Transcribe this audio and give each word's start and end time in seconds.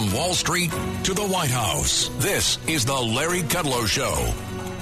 From 0.00 0.14
Wall 0.14 0.32
Street 0.32 0.70
to 1.04 1.12
the 1.12 1.26
White 1.26 1.50
House, 1.50 2.08
this 2.20 2.58
is 2.66 2.86
the 2.86 2.94
Larry 2.94 3.42
Kudlow 3.42 3.86
Show. 3.86 4.32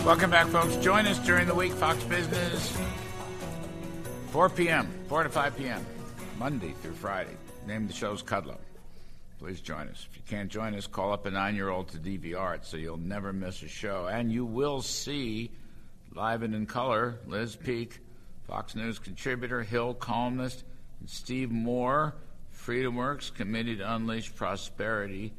Welcome 0.06 0.30
back, 0.30 0.46
folks. 0.46 0.76
Join 0.76 1.08
us 1.08 1.18
during 1.18 1.48
the 1.48 1.54
week, 1.56 1.72
Fox 1.72 2.04
Business, 2.04 2.78
4 4.28 4.48
p.m., 4.50 4.88
4 5.08 5.24
to 5.24 5.28
5 5.28 5.56
p.m., 5.56 5.84
Monday 6.38 6.72
through 6.82 6.92
Friday. 6.92 7.36
Name 7.66 7.88
the 7.88 7.92
show's 7.92 8.22
Kudlow. 8.22 8.58
Please 9.40 9.60
join 9.60 9.88
us. 9.88 10.06
If 10.08 10.18
you 10.18 10.22
can't 10.28 10.48
join 10.52 10.72
us, 10.76 10.86
call 10.86 11.12
up 11.12 11.26
a 11.26 11.32
nine 11.32 11.56
year 11.56 11.68
old 11.68 11.88
to 11.88 11.98
DVR 11.98 12.54
it 12.54 12.64
so 12.64 12.76
you'll 12.76 12.96
never 12.96 13.32
miss 13.32 13.60
a 13.64 13.68
show. 13.68 14.06
And 14.06 14.30
you 14.30 14.44
will 14.44 14.82
see, 14.82 15.50
live 16.14 16.44
and 16.44 16.54
in 16.54 16.64
color, 16.66 17.18
Liz 17.26 17.56
Peek, 17.56 17.98
Fox 18.46 18.76
News 18.76 19.00
contributor, 19.00 19.64
Hill 19.64 19.94
columnist, 19.94 20.62
and 21.00 21.10
Steve 21.10 21.50
Moore, 21.50 22.14
FreedomWorks, 22.68 23.32
Committee 23.32 23.76
to 23.76 23.94
unleash 23.94 24.34
prosperity, 24.34 25.32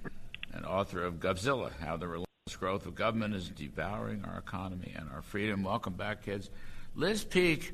and 0.51 0.65
author 0.65 1.03
of 1.03 1.19
Govzilla 1.19 1.71
How 1.79 1.95
the 1.95 2.07
Relentless 2.07 2.55
Growth 2.59 2.87
of 2.87 2.95
Government 2.95 3.35
is 3.35 3.49
Devouring 3.49 4.25
Our 4.25 4.39
Economy 4.39 4.95
and 4.97 5.07
Our 5.13 5.21
Freedom. 5.21 5.63
Welcome 5.63 5.93
back, 5.93 6.23
kids. 6.23 6.49
Liz 6.95 7.23
Peek 7.23 7.73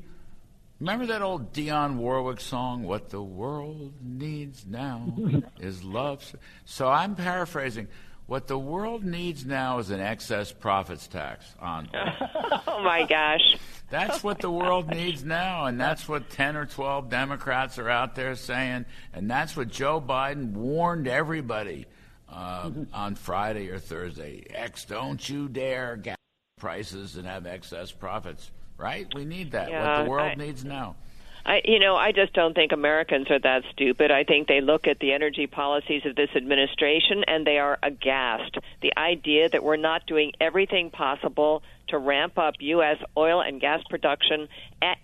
Remember 0.78 1.06
that 1.06 1.22
old 1.22 1.54
Dionne 1.54 1.96
Warwick 1.96 2.38
song, 2.38 2.82
What 2.82 3.08
the 3.08 3.22
World 3.22 3.94
Needs 4.02 4.66
Now 4.66 5.10
is 5.58 5.82
Love? 5.82 6.36
So 6.66 6.88
I'm 6.90 7.14
paraphrasing. 7.14 7.88
What 8.26 8.48
the 8.48 8.58
world 8.58 9.04
needs 9.04 9.44
now 9.44 9.78
is 9.78 9.90
an 9.90 10.00
excess 10.00 10.50
profits 10.50 11.06
tax 11.06 11.46
on. 11.60 11.88
oh 12.66 12.82
my 12.82 13.06
gosh. 13.08 13.56
That's 13.88 14.24
what 14.24 14.40
the 14.40 14.50
world 14.50 14.88
needs 14.88 15.24
now, 15.24 15.66
and 15.66 15.80
that's 15.80 16.08
what 16.08 16.28
10 16.30 16.56
or 16.56 16.66
12 16.66 17.08
Democrats 17.08 17.78
are 17.78 17.88
out 17.88 18.16
there 18.16 18.34
saying, 18.34 18.84
and 19.12 19.30
that's 19.30 19.56
what 19.56 19.68
Joe 19.68 20.00
Biden 20.00 20.52
warned 20.52 21.06
everybody 21.06 21.86
uh, 22.28 22.70
on 22.92 23.14
Friday 23.14 23.70
or 23.70 23.78
Thursday. 23.78 24.44
X, 24.50 24.84
don't 24.84 25.28
you 25.28 25.48
dare 25.48 25.96
gas 25.96 26.16
prices 26.58 27.16
and 27.16 27.26
have 27.26 27.46
excess 27.46 27.92
profits 27.92 28.50
right? 28.78 29.06
We 29.14 29.24
need 29.24 29.52
that. 29.52 29.70
Yeah, 29.70 29.98
what 29.98 30.04
the 30.04 30.10
world 30.10 30.32
I, 30.32 30.34
needs 30.34 30.64
now. 30.64 30.96
I, 31.46 31.62
you 31.64 31.78
know, 31.78 31.94
I 31.94 32.10
just 32.10 32.32
don't 32.32 32.54
think 32.54 32.72
Americans 32.72 33.30
are 33.30 33.38
that 33.38 33.62
stupid. 33.70 34.10
I 34.10 34.24
think 34.24 34.48
they 34.48 34.60
look 34.60 34.88
at 34.88 34.98
the 34.98 35.12
energy 35.12 35.46
policies 35.46 36.04
of 36.04 36.16
this 36.16 36.30
administration 36.34 37.22
and 37.28 37.46
they 37.46 37.58
are 37.58 37.78
aghast. 37.84 38.58
The 38.82 38.92
idea 38.98 39.48
that 39.48 39.62
we're 39.62 39.76
not 39.76 40.06
doing 40.08 40.32
everything 40.40 40.90
possible 40.90 41.62
to 41.88 41.98
ramp 41.98 42.36
up 42.36 42.54
U.S. 42.58 42.98
oil 43.16 43.40
and 43.40 43.60
gas 43.60 43.80
production, 43.88 44.48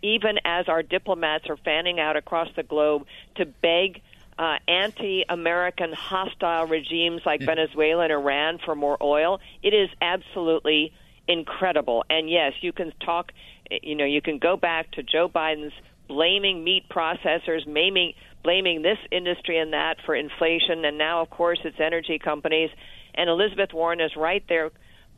even 0.02 0.40
as 0.44 0.68
our 0.68 0.82
diplomats 0.82 1.48
are 1.48 1.56
fanning 1.58 2.00
out 2.00 2.16
across 2.16 2.48
the 2.56 2.64
globe 2.64 3.06
to 3.36 3.46
beg 3.46 4.02
uh, 4.36 4.56
anti 4.66 5.24
American 5.28 5.92
hostile 5.92 6.66
regimes 6.66 7.22
like 7.24 7.40
Venezuela 7.40 8.02
and 8.02 8.12
Iran 8.12 8.58
for 8.58 8.74
more 8.74 8.96
oil, 9.00 9.40
it 9.62 9.74
is 9.74 9.90
absolutely 10.00 10.92
incredible. 11.28 12.04
And 12.10 12.28
yes, 12.28 12.54
you 12.62 12.72
can 12.72 12.92
talk 12.98 13.30
you 13.80 13.94
know, 13.94 14.04
you 14.04 14.20
can 14.20 14.38
go 14.38 14.56
back 14.56 14.90
to 14.92 15.02
Joe 15.02 15.28
Biden's 15.28 15.72
blaming 16.12 16.62
meat 16.62 16.84
processors, 16.90 17.64
blaming 17.64 18.12
blaming 18.44 18.82
this 18.82 18.98
industry 19.10 19.58
and 19.58 19.72
that 19.72 19.96
for 20.04 20.14
inflation, 20.14 20.84
and 20.84 20.98
now, 20.98 21.22
of 21.22 21.30
course, 21.30 21.60
it's 21.64 21.78
energy 21.78 22.18
companies. 22.18 22.70
And 23.14 23.30
Elizabeth 23.30 23.72
Warren 23.72 24.00
is 24.00 24.16
right 24.16 24.42
there 24.48 24.70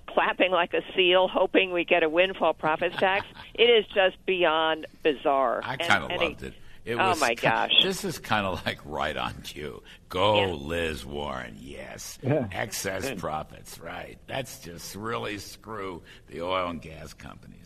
clapping 0.06 0.50
like 0.50 0.74
a 0.74 0.82
seal, 0.94 1.26
hoping 1.26 1.72
we 1.72 1.84
get 1.84 2.02
a 2.02 2.08
windfall 2.08 2.54
profits 2.54 2.96
tax. 2.96 3.26
It 3.54 3.70
is 3.70 3.86
just 3.94 4.16
beyond 4.26 4.88
bizarre. 5.04 5.60
I 5.62 5.76
kind 5.76 6.04
of 6.04 6.20
loved 6.20 6.42
it. 6.42 6.54
It 6.84 6.96
oh 6.96 7.14
my 7.16 7.34
gosh! 7.34 7.70
This 7.82 8.04
is 8.04 8.18
kind 8.18 8.44
of 8.44 8.66
like 8.66 8.80
right 8.84 9.16
on 9.16 9.32
cue. 9.42 9.80
Go, 10.08 10.40
yeah. 10.40 10.52
Liz 10.52 11.06
Warren. 11.06 11.56
Yes, 11.60 12.18
yeah. 12.20 12.48
excess 12.52 13.10
profits. 13.16 13.78
Right. 13.78 14.18
That's 14.26 14.58
just 14.58 14.96
really 14.96 15.38
screw 15.38 16.02
the 16.26 16.42
oil 16.42 16.68
and 16.68 16.82
gas 16.82 17.14
companies. 17.14 17.63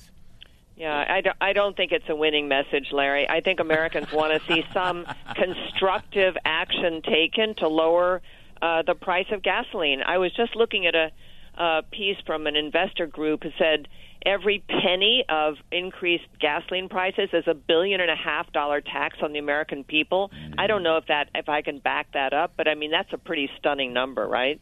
Yeah, 0.78 1.04
I 1.08 1.20
don't, 1.22 1.36
I 1.40 1.52
don't 1.52 1.76
think 1.76 1.90
it's 1.90 2.08
a 2.08 2.14
winning 2.14 2.46
message, 2.46 2.92
Larry. 2.92 3.28
I 3.28 3.40
think 3.40 3.58
Americans 3.58 4.12
want 4.12 4.40
to 4.40 4.46
see 4.46 4.64
some 4.72 5.06
constructive 5.34 6.36
action 6.44 7.02
taken 7.02 7.56
to 7.56 7.66
lower 7.68 8.22
uh, 8.62 8.82
the 8.82 8.94
price 8.94 9.26
of 9.32 9.42
gasoline. 9.42 10.02
I 10.02 10.18
was 10.18 10.32
just 10.32 10.54
looking 10.54 10.86
at 10.86 10.94
a 10.94 11.10
uh, 11.56 11.82
piece 11.90 12.16
from 12.24 12.46
an 12.46 12.54
investor 12.54 13.08
group 13.08 13.42
who 13.42 13.50
said 13.58 13.88
every 14.24 14.62
penny 14.68 15.24
of 15.28 15.56
increased 15.72 16.28
gasoline 16.38 16.88
prices 16.88 17.28
is 17.32 17.44
a 17.48 17.54
billion 17.54 18.00
and 18.00 18.10
a 18.10 18.16
half 18.16 18.52
dollar 18.52 18.80
tax 18.80 19.18
on 19.20 19.32
the 19.32 19.40
American 19.40 19.82
people. 19.82 20.30
Mm-hmm. 20.30 20.60
I 20.60 20.68
don't 20.68 20.84
know 20.84 20.96
if 20.98 21.06
that 21.06 21.28
if 21.34 21.48
I 21.48 21.62
can 21.62 21.80
back 21.80 22.12
that 22.12 22.32
up, 22.32 22.52
but 22.56 22.68
I 22.68 22.76
mean 22.76 22.92
that's 22.92 23.12
a 23.12 23.18
pretty 23.18 23.50
stunning 23.58 23.92
number, 23.92 24.28
right? 24.28 24.60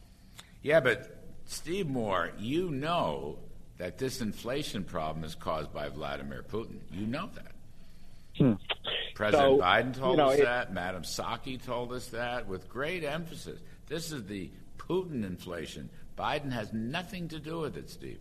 Yeah, 0.63 0.79
but 0.79 1.23
Steve 1.45 1.87
Moore, 1.87 2.31
you 2.39 2.71
know 2.71 3.37
that 3.77 3.97
this 3.97 4.21
inflation 4.21 4.83
problem 4.83 5.23
is 5.23 5.35
caused 5.35 5.73
by 5.73 5.89
Vladimir 5.89 6.43
Putin. 6.43 6.79
You 6.91 7.05
know 7.05 7.29
that. 7.35 7.51
Hmm. 8.37 8.53
President 9.15 9.59
so, 9.59 9.63
Biden 9.63 9.97
told 9.97 10.11
you 10.11 10.17
know, 10.17 10.29
us 10.29 10.39
it, 10.39 10.43
that. 10.43 10.73
Madam 10.73 11.03
Psaki 11.03 11.63
told 11.63 11.91
us 11.91 12.07
that 12.07 12.47
with 12.47 12.69
great 12.69 13.03
emphasis. 13.03 13.59
This 13.87 14.11
is 14.11 14.25
the 14.25 14.49
Putin 14.77 15.25
inflation. 15.25 15.89
Biden 16.17 16.51
has 16.51 16.73
nothing 16.73 17.27
to 17.29 17.39
do 17.39 17.59
with 17.59 17.77
it, 17.77 17.89
Steve. 17.89 18.19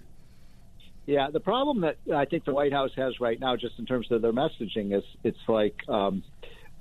Yeah, 1.06 1.30
the 1.30 1.40
problem 1.40 1.82
that 1.82 1.98
I 2.12 2.24
think 2.24 2.44
the 2.44 2.52
White 2.52 2.72
House 2.72 2.90
has 2.96 3.20
right 3.20 3.38
now, 3.38 3.56
just 3.56 3.78
in 3.78 3.86
terms 3.86 4.10
of 4.10 4.22
their 4.22 4.32
messaging, 4.32 4.96
is 4.96 5.04
it's 5.22 5.38
like 5.46 5.88
um, 5.88 6.24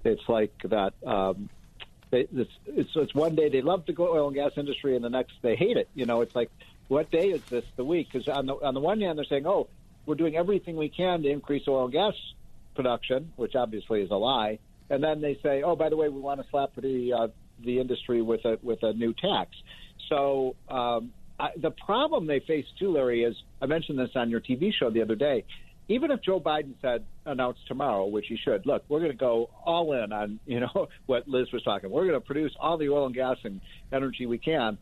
it's 0.03 0.27
like 0.27 0.53
that. 0.63 0.93
Um, 1.05 1.49
they, 2.09 2.27
it's, 2.33 2.51
it's, 2.65 2.89
it's 2.95 3.13
one 3.13 3.35
day 3.35 3.49
they 3.49 3.61
love 3.61 3.85
the 3.85 3.95
oil 3.99 4.27
and 4.27 4.35
gas 4.35 4.51
industry, 4.57 4.95
and 4.95 5.05
the 5.05 5.09
next 5.09 5.33
they 5.41 5.55
hate 5.55 5.77
it. 5.77 5.89
You 5.93 6.05
know, 6.05 6.21
it's 6.21 6.35
like 6.35 6.49
what 6.87 7.09
day 7.11 7.29
is 7.29 7.41
this 7.49 7.65
the 7.75 7.83
week? 7.83 8.09
Because 8.11 8.27
on 8.27 8.45
the 8.45 8.53
on 8.53 8.73
the 8.73 8.79
one 8.79 9.01
hand, 9.01 9.17
they're 9.17 9.25
saying, 9.25 9.47
oh, 9.47 9.67
we're 10.05 10.15
doing 10.15 10.35
everything 10.35 10.75
we 10.75 10.89
can 10.89 11.23
to 11.23 11.29
increase 11.29 11.63
oil 11.67 11.85
and 11.85 11.93
gas 11.93 12.13
production, 12.75 13.31
which 13.35 13.55
obviously 13.55 14.01
is 14.01 14.11
a 14.11 14.15
lie. 14.15 14.59
And 14.89 15.03
then 15.03 15.21
they 15.21 15.39
say, 15.41 15.63
oh, 15.63 15.75
by 15.75 15.89
the 15.89 15.95
way, 15.95 16.09
we 16.09 16.19
want 16.19 16.41
to 16.41 16.47
slap 16.49 16.71
the 16.75 17.13
uh, 17.13 17.27
the 17.63 17.79
industry 17.79 18.21
with 18.21 18.45
a 18.45 18.59
with 18.61 18.83
a 18.83 18.93
new 18.93 19.13
tax. 19.13 19.49
So 20.09 20.55
um, 20.69 21.11
I, 21.39 21.49
the 21.57 21.71
problem 21.71 22.27
they 22.27 22.39
face 22.39 22.65
too, 22.77 22.91
Larry, 22.91 23.23
is 23.23 23.35
I 23.61 23.65
mentioned 23.65 23.97
this 23.97 24.11
on 24.15 24.29
your 24.29 24.41
TV 24.41 24.71
show 24.73 24.91
the 24.91 25.01
other 25.01 25.15
day. 25.15 25.45
Even 25.87 26.09
if 26.09 26.21
Joe 26.23 26.39
Biden 26.39 26.73
said 26.81 27.05
announced 27.25 27.67
tomorrow, 27.67 28.05
which 28.07 28.25
he 28.27 28.37
should, 28.37 28.65
look, 28.65 28.83
we're 28.89 28.99
going 28.99 29.11
to 29.11 29.17
go 29.17 29.49
all 29.63 29.93
in 29.93 30.11
on 30.11 30.39
you 30.45 30.59
know 30.59 30.87
what 31.07 31.27
Liz 31.27 31.51
was 31.51 31.63
talking. 31.63 31.89
We're 31.89 32.05
going 32.05 32.19
to 32.19 32.25
produce 32.25 32.55
all 32.59 32.77
the 32.77 32.89
oil 32.89 33.07
and 33.07 33.15
gas 33.15 33.37
and 33.43 33.61
energy 33.91 34.27
we 34.27 34.37
can 34.37 34.77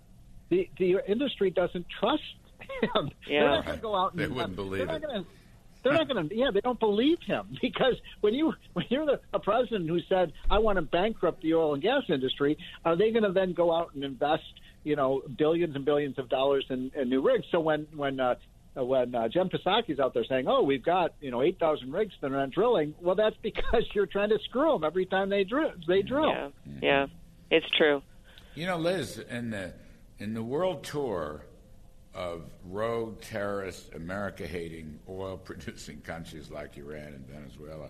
the 0.50 0.70
the 0.78 0.98
industry 1.08 1.50
doesn't 1.50 1.86
trust 2.00 2.22
him. 2.82 3.10
Yeah. 3.28 3.40
They're 3.40 3.50
not 3.50 3.66
going 3.66 3.78
to 3.78 3.82
go 3.82 3.96
out 3.96 4.12
and 4.14 4.22
they 4.22 4.28
wouldn't 4.28 4.56
believe 4.56 4.88
they're 4.88 4.96
it. 4.96 5.02
Not 5.02 5.08
gonna, 5.08 5.26
they're 5.84 5.94
not 5.94 6.08
going 6.08 6.30
to. 6.30 6.36
Yeah, 6.36 6.52
they 6.54 6.62
don't 6.62 6.80
believe 6.80 7.18
him 7.26 7.58
because 7.62 7.96
when 8.22 8.34
you 8.34 8.54
when 8.74 8.86
you're 8.90 9.06
the 9.06 9.20
a 9.34 9.40
president 9.40 9.90
who 9.90 10.00
said 10.10 10.34
I 10.50 10.60
want 10.60 10.78
to 10.78 10.82
bankrupt 10.82 11.42
the 11.42 11.54
oil 11.56 11.74
and 11.74 11.84
gas 11.84 12.04
industry, 12.10 12.58
are 12.86 12.96
they 12.96 13.12
going 13.12 13.24
to 13.24 13.32
then 13.32 13.54
go 13.54 13.74
out 13.74 13.94
and 13.94 14.04
invest 14.04 14.44
you 14.84 14.96
know 14.96 15.22
billions 15.38 15.76
and 15.76 15.86
billions 15.86 16.18
of 16.18 16.30
dollars 16.30 16.66
in, 16.70 16.92
in 16.96 17.10
new 17.10 17.22
rigs? 17.22 17.46
So 17.52 17.60
when 17.60 17.88
when 17.96 18.20
uh, 18.20 18.36
when 18.76 19.14
uh, 19.14 19.28
Jen 19.28 19.50
Psaki's 19.50 20.00
out 20.00 20.14
there 20.14 20.26
saying, 20.26 20.48
"Oh, 20.48 20.64
we've 20.64 20.84
got 20.84 21.14
you 21.20 21.32
know 21.32 21.42
eight 21.42 21.60
thousand 21.60 21.92
rigs 21.92 22.14
that 22.22 22.32
are 22.32 22.38
not 22.38 22.52
drilling," 22.52 22.96
well, 23.02 23.16
that's 23.16 23.36
because 23.44 23.84
you're 23.94 24.06
trying 24.06 24.30
to 24.30 24.40
screw 24.46 24.74
them 24.74 24.84
every 24.84 25.06
time 25.06 25.30
they 25.30 25.44
drill. 25.44 25.72
They 25.88 26.02
drill. 26.02 26.30
Yeah, 26.30 26.50
yeah, 26.82 27.08
it's 27.52 27.70
true. 27.78 28.02
You 28.56 28.68
know, 28.68 28.78
Liz, 28.78 29.20
and 29.30 29.52
the 29.52 29.74
in 30.20 30.34
the 30.34 30.44
world 30.44 30.84
tour 30.84 31.46
of 32.14 32.44
rogue 32.66 33.22
terrorist, 33.22 33.94
America 33.96 34.46
hating, 34.46 35.00
oil 35.10 35.38
producing 35.38 36.02
countries 36.06 36.50
like 36.50 36.78
Iran 36.78 37.08
and 37.08 37.28
Venezuela, 37.28 37.90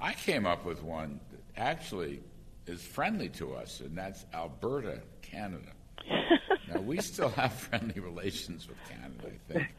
I 0.00 0.12
came 0.12 0.46
up 0.46 0.64
with 0.64 0.82
one 0.82 1.20
that 1.30 1.40
actually 1.60 2.20
is 2.66 2.82
friendly 2.82 3.28
to 3.30 3.54
us, 3.54 3.80
and 3.80 3.96
that's 3.96 4.24
Alberta, 4.32 5.00
Canada. 5.22 5.72
now, 6.72 6.80
we 6.80 6.98
still 6.98 7.30
have 7.30 7.52
friendly 7.52 8.00
relations 8.00 8.68
with 8.68 8.76
Canada, 8.88 9.24
I 9.26 9.52
think. 9.52 9.74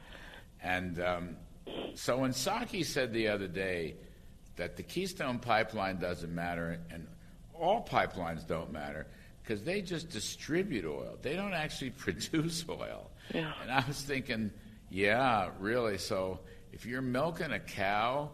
And 0.62 1.02
um, 1.02 1.38
so 1.94 2.18
when 2.18 2.32
Psaki 2.32 2.86
said 2.86 3.14
the 3.14 3.30
other 3.30 3.48
day 3.48 3.96
that 4.58 4.76
the 4.76 4.84
Keystone 4.84 5.40
Pipeline 5.40 5.98
doesn't 6.00 6.34
matter 6.34 6.80
and 6.92 7.08
all 7.54 7.86
pipelines 7.86 8.46
don't 8.46 8.72
matter, 8.72 9.08
because 9.50 9.64
they 9.64 9.82
just 9.82 10.10
distribute 10.10 10.86
oil. 10.86 11.18
They 11.24 11.36
don't 11.36 11.56
actually 11.56 11.90
produce 11.98 12.64
oil. 12.70 13.10
Yeah. 13.34 13.52
And 13.64 13.72
I 13.72 13.84
was 13.88 14.00
thinking, 14.00 14.52
yeah, 14.92 15.50
really. 15.60 15.98
So 15.98 16.40
if 16.72 16.86
you're 16.86 17.02
milking 17.02 17.52
a 17.52 17.60
cow 17.60 18.30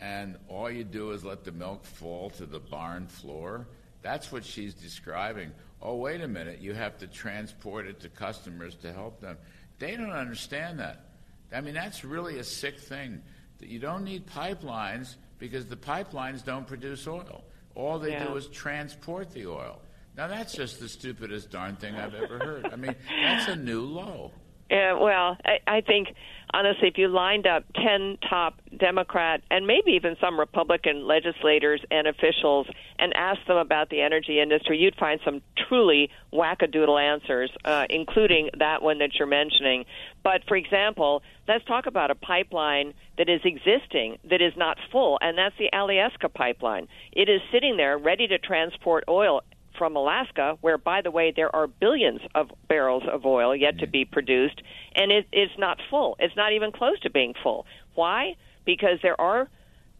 and 0.00 0.36
all 0.48 0.70
you 0.70 0.84
do 0.84 1.12
is 1.12 1.24
let 1.24 1.44
the 1.44 1.52
milk 1.52 1.84
fall 1.86 2.28
to 2.30 2.44
the 2.44 2.60
barn 2.60 3.06
floor, 3.06 3.68
that's 4.02 4.30
what 4.30 4.44
she's 4.44 4.74
describing. 4.74 5.50
Oh, 5.80 5.96
wait 5.96 6.20
a 6.20 6.28
minute, 6.28 6.60
you 6.60 6.74
have 6.74 6.98
to 6.98 7.06
transport 7.06 7.86
it 7.86 7.98
to 8.00 8.10
customers 8.10 8.74
to 8.76 8.92
help 8.92 9.18
them. 9.22 9.38
They 9.78 9.96
don't 9.96 10.12
understand 10.12 10.78
that. 10.80 11.06
I 11.54 11.62
mean, 11.62 11.72
that's 11.72 12.04
really 12.04 12.38
a 12.38 12.44
sick 12.44 12.78
thing. 12.78 13.22
That 13.60 13.68
you 13.70 13.78
don't 13.78 14.04
need 14.04 14.26
pipelines 14.26 15.16
because 15.38 15.64
the 15.66 15.76
pipelines 15.76 16.44
don't 16.44 16.66
produce 16.66 17.06
oil. 17.08 17.44
All 17.74 17.98
they 17.98 18.10
Yeah. 18.12 18.26
do 18.26 18.36
is 18.36 18.46
transport 18.48 19.30
the 19.30 19.46
oil. 19.46 19.80
Now 20.20 20.26
that's 20.26 20.52
just 20.52 20.80
the 20.80 20.88
stupidest 20.90 21.50
darn 21.50 21.76
thing 21.76 21.94
I've 21.94 22.14
ever 22.14 22.38
heard. 22.38 22.66
I 22.70 22.76
mean, 22.76 22.94
that's 23.24 23.48
a 23.48 23.56
new 23.56 23.80
low. 23.80 24.32
Yeah, 24.70 24.92
well, 24.92 25.38
I, 25.46 25.60
I 25.66 25.80
think 25.80 26.08
honestly, 26.52 26.88
if 26.88 26.98
you 26.98 27.08
lined 27.08 27.46
up 27.46 27.64
ten 27.74 28.18
top 28.28 28.60
Democrat 28.76 29.40
and 29.50 29.66
maybe 29.66 29.92
even 29.92 30.16
some 30.20 30.38
Republican 30.38 31.06
legislators 31.06 31.80
and 31.90 32.06
officials 32.06 32.66
and 32.98 33.14
asked 33.16 33.46
them 33.48 33.56
about 33.56 33.88
the 33.88 34.02
energy 34.02 34.40
industry, 34.40 34.76
you'd 34.76 34.94
find 34.96 35.20
some 35.24 35.40
truly 35.56 36.10
wackadoodle 36.34 37.00
answers, 37.00 37.50
uh, 37.64 37.86
including 37.88 38.50
that 38.58 38.82
one 38.82 38.98
that 38.98 39.12
you're 39.18 39.26
mentioning. 39.26 39.86
But 40.22 40.42
for 40.46 40.56
example, 40.58 41.22
let's 41.48 41.64
talk 41.64 41.86
about 41.86 42.10
a 42.10 42.14
pipeline 42.14 42.92
that 43.16 43.30
is 43.30 43.40
existing 43.42 44.18
that 44.28 44.42
is 44.42 44.52
not 44.54 44.76
full, 44.92 45.18
and 45.22 45.38
that's 45.38 45.56
the 45.58 45.70
Alyeska 45.72 46.30
pipeline. 46.34 46.88
It 47.10 47.30
is 47.30 47.40
sitting 47.50 47.78
there 47.78 47.96
ready 47.96 48.26
to 48.28 48.38
transport 48.38 49.04
oil 49.08 49.40
from 49.80 49.96
Alaska, 49.96 50.58
where, 50.60 50.76
by 50.76 51.00
the 51.00 51.10
way, 51.10 51.32
there 51.34 51.56
are 51.56 51.66
billions 51.66 52.20
of 52.34 52.50
barrels 52.68 53.02
of 53.10 53.24
oil 53.24 53.56
yet 53.56 53.78
to 53.78 53.86
be 53.86 54.04
produced, 54.04 54.60
and 54.94 55.10
it, 55.10 55.26
it's 55.32 55.58
not 55.58 55.78
full. 55.88 56.16
It's 56.18 56.36
not 56.36 56.52
even 56.52 56.70
close 56.70 57.00
to 57.00 57.10
being 57.10 57.32
full. 57.42 57.64
Why? 57.94 58.34
Because 58.66 58.98
there 59.02 59.18
are 59.18 59.48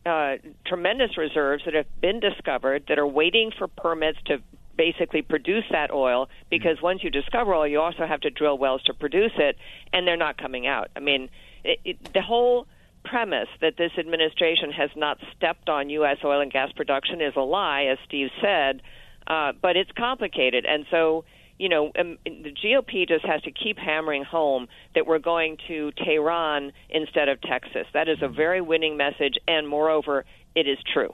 uh, 0.05 0.37
tremendous 0.67 1.17
reserves 1.17 1.65
that 1.65 1.73
have 1.73 1.87
been 1.99 2.21
discovered 2.21 2.85
that 2.89 2.99
are 2.99 3.07
waiting 3.07 3.53
for 3.57 3.69
permits 3.69 4.19
to 4.27 4.43
basically 4.77 5.23
produce 5.23 5.65
that 5.71 5.91
oil 5.91 6.29
because 6.51 6.83
once 6.83 7.03
you 7.03 7.09
discover 7.09 7.55
oil, 7.55 7.67
you 7.67 7.81
also 7.81 8.07
have 8.07 8.21
to 8.21 8.29
drill 8.29 8.59
wells 8.59 8.83
to 8.83 8.93
produce 8.93 9.33
it, 9.39 9.57
and 9.95 10.07
they're 10.07 10.19
not 10.19 10.37
coming 10.37 10.67
out. 10.67 10.91
I 10.95 11.01
mean, 11.01 11.31
it, 11.65 11.81
it, 11.87 12.13
the 12.13 12.21
whole 12.21 12.67
premise 13.03 13.49
that 13.63 13.79
this 13.79 13.93
administration 13.99 14.73
has 14.73 14.91
not 14.95 15.17
stepped 15.35 15.71
on 15.71 15.89
U.S. 15.89 16.19
oil 16.23 16.43
and 16.43 16.53
gas 16.53 16.71
production 16.73 17.23
is 17.23 17.33
a 17.35 17.41
lie, 17.41 17.85
as 17.85 17.97
Steve 18.07 18.29
said, 18.43 18.83
uh, 19.31 19.53
but 19.63 19.77
it's 19.77 19.93
complicated. 19.97 20.67
And 20.67 20.85
so, 20.91 21.25
you 21.57 21.69
know, 21.69 21.93
um, 21.99 22.19
the 22.25 22.53
GOP 22.53 23.07
just 23.07 23.25
has 23.25 23.41
to 23.43 23.53
keep 23.53 23.79
hammering 23.79 24.25
home 24.25 24.67
that 24.97 25.07
we're 25.07 25.21
going 25.21 25.57
to 25.69 25.93
Tehran 25.93 26.73
instead 26.91 27.29
of 27.29 27.41
Texas. 27.41 27.87
That 27.95 28.09
is 28.09 28.19
a 28.23 28.29
very 28.29 28.61
winning 28.61 28.97
message, 28.97 29.37
and 29.47 29.69
moreover, 29.69 30.25
it 30.57 30.67
is 30.67 30.79
true. 30.93 31.11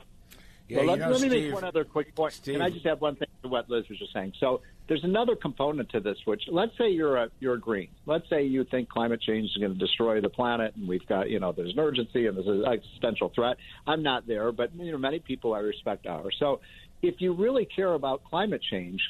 Yeah, 0.68 0.78
well, 0.78 0.86
let, 0.86 0.98
know, 0.98 1.10
let 1.10 1.20
me 1.20 1.28
Steve, 1.28 1.44
make 1.44 1.54
one 1.54 1.64
other 1.64 1.84
quick 1.84 2.14
point. 2.14 2.32
Steve. 2.32 2.54
Can 2.54 2.62
I 2.62 2.70
just 2.70 2.84
add 2.86 3.00
one 3.00 3.14
thing 3.14 3.28
to 3.42 3.48
what 3.48 3.70
Liz 3.70 3.84
was 3.88 3.98
just 3.98 4.12
saying? 4.12 4.32
So 4.40 4.62
there's 4.88 5.04
another 5.04 5.36
component 5.36 5.90
to 5.90 6.00
this, 6.00 6.16
which 6.24 6.42
let's 6.48 6.76
say 6.76 6.88
you're 6.90 7.16
a 7.16 7.28
you're 7.38 7.54
a 7.54 7.60
green. 7.60 7.88
Let's 8.04 8.28
say 8.28 8.44
you 8.44 8.64
think 8.64 8.88
climate 8.88 9.20
change 9.20 9.50
is 9.50 9.56
going 9.58 9.72
to 9.72 9.78
destroy 9.78 10.20
the 10.20 10.28
planet, 10.28 10.74
and 10.74 10.88
we've 10.88 11.06
got 11.06 11.30
you 11.30 11.38
know 11.38 11.52
there's 11.52 11.72
an 11.72 11.78
urgency 11.78 12.26
and 12.26 12.36
there's 12.36 12.48
an 12.48 12.64
existential 12.64 13.30
threat. 13.32 13.58
I'm 13.86 14.02
not 14.02 14.26
there, 14.26 14.50
but 14.50 14.74
you 14.74 14.90
know 14.90 14.98
many 14.98 15.20
people 15.20 15.54
I 15.54 15.60
respect 15.60 16.06
are. 16.06 16.32
So 16.40 16.60
if 17.02 17.16
you 17.20 17.32
really 17.34 17.66
care 17.66 17.94
about 17.94 18.24
climate 18.24 18.62
change, 18.70 19.00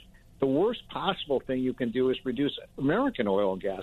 the 0.41 0.47
worst 0.47 0.81
possible 0.91 1.43
thing 1.47 1.61
you 1.61 1.73
can 1.73 1.91
do 1.91 2.11
is 2.11 2.17
reduce 2.25 2.56
American 2.79 3.27
oil 3.27 3.55
and 3.55 3.62
gas. 3.62 3.83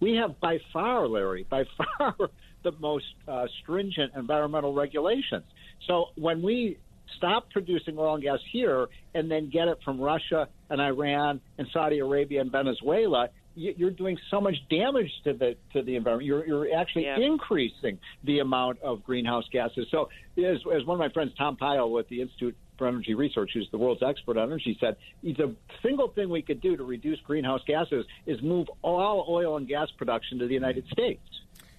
We 0.00 0.14
have 0.14 0.38
by 0.40 0.58
far, 0.72 1.08
Larry, 1.08 1.46
by 1.50 1.64
far 1.98 2.14
the 2.62 2.72
most 2.78 3.06
uh, 3.26 3.46
stringent 3.62 4.12
environmental 4.16 4.72
regulations. 4.72 5.44
So 5.86 6.06
when 6.16 6.42
we 6.42 6.78
stop 7.16 7.50
producing 7.50 7.98
oil 7.98 8.14
and 8.14 8.22
gas 8.22 8.38
here 8.52 8.86
and 9.14 9.30
then 9.30 9.50
get 9.50 9.68
it 9.68 9.78
from 9.84 10.00
Russia 10.00 10.48
and 10.70 10.80
Iran 10.80 11.40
and 11.58 11.66
Saudi 11.72 11.98
Arabia 11.98 12.40
and 12.40 12.50
Venezuela, 12.52 13.28
you- 13.56 13.74
you're 13.76 13.90
doing 13.90 14.16
so 14.30 14.40
much 14.40 14.54
damage 14.70 15.10
to 15.24 15.32
the 15.32 15.56
to 15.72 15.82
the 15.82 15.96
environment. 15.96 16.26
You're 16.26 16.46
you're 16.46 16.76
actually 16.76 17.04
Yeah. 17.04 17.18
increasing 17.20 17.98
the 18.24 18.38
amount 18.40 18.80
of 18.80 19.04
greenhouse 19.04 19.44
gases. 19.52 19.86
So, 19.90 20.08
as, 20.38 20.58
as 20.74 20.84
one 20.86 20.94
of 20.94 20.98
my 20.98 21.08
friends, 21.10 21.32
Tom 21.36 21.56
Pyle 21.56 21.90
with 21.90 22.08
the 22.08 22.20
Institute 22.22 22.56
for 22.76 22.86
Energy 22.88 23.14
Research, 23.14 23.50
who's 23.54 23.68
the 23.70 23.78
world's 23.78 24.02
expert 24.02 24.36
on 24.36 24.44
energy, 24.44 24.76
said, 24.80 24.96
the 25.22 25.54
single 25.82 26.08
thing 26.08 26.28
we 26.28 26.42
could 26.42 26.60
do 26.60 26.76
to 26.76 26.84
reduce 26.84 27.20
greenhouse 27.20 27.60
gases 27.66 28.04
is 28.26 28.40
move 28.42 28.68
all 28.82 29.26
oil 29.28 29.56
and 29.56 29.68
gas 29.68 29.88
production 29.96 30.38
to 30.38 30.46
the 30.46 30.54
United 30.54 30.86
States. 30.88 31.22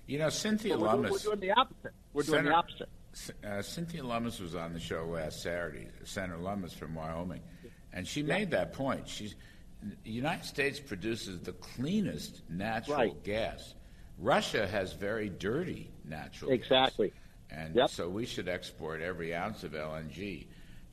You 0.08 0.20
know, 0.20 0.30
Cynthia 0.30 0.78
we're, 0.78 0.88
doing- 0.92 1.04
Lummis. 1.04 1.12
we're 1.26 1.36
doing 1.36 1.40
the 1.42 1.52
opposite. 1.52 1.94
We're 2.14 2.24
doing 2.24 2.46
the 2.46 2.54
opposite. 2.54 2.90
uh, 3.44 3.62
Cynthia 3.62 4.04
Lummis 4.04 4.40
was 4.40 4.56
on 4.56 4.74
the 4.74 4.80
show 4.80 5.06
last 5.06 5.42
Saturday, 5.42 5.88
Senator 6.04 6.38
Lummis 6.38 6.74
from 6.74 6.96
Wyoming, 6.96 7.42
and 7.92 8.08
she 8.08 8.24
made 8.24 8.52
that 8.52 8.74
point. 8.74 9.08
She's 9.08 9.36
the 10.04 10.10
United 10.12 10.46
States 10.46 10.80
produces 10.80 11.42
the 11.42 11.52
cleanest 11.54 12.42
natural 12.50 12.98
Right. 12.98 13.24
gas. 13.24 13.76
Russia 14.18 14.66
has 14.66 14.94
very 14.94 15.30
dirty 15.30 15.92
natural 16.06 16.52
Exactly. 16.52 17.10
gas. 17.10 17.16
Exactly. 17.18 17.22
And 17.52 17.76
Yep. 17.76 17.90
so 17.92 18.10
we 18.10 18.26
should 18.26 18.48
export 18.48 19.02
every 19.02 19.36
ounce 19.36 19.64
of 19.64 19.74
LNG. 19.76 20.48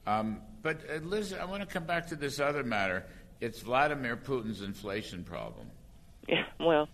Um, 0.06 0.40
but 0.62 0.80
uh, 0.90 0.98
Liz, 1.04 1.32
I 1.32 1.44
want 1.44 1.62
to 1.62 1.66
come 1.66 1.84
back 1.84 2.06
to 2.08 2.16
this 2.16 2.40
other 2.40 2.62
matter. 2.64 3.04
It's 3.40 3.60
Vladimir 3.60 4.16
Putin's 4.16 4.62
inflation 4.62 5.24
problem. 5.24 5.66
Yeah, 6.28 6.44
well, 6.60 6.88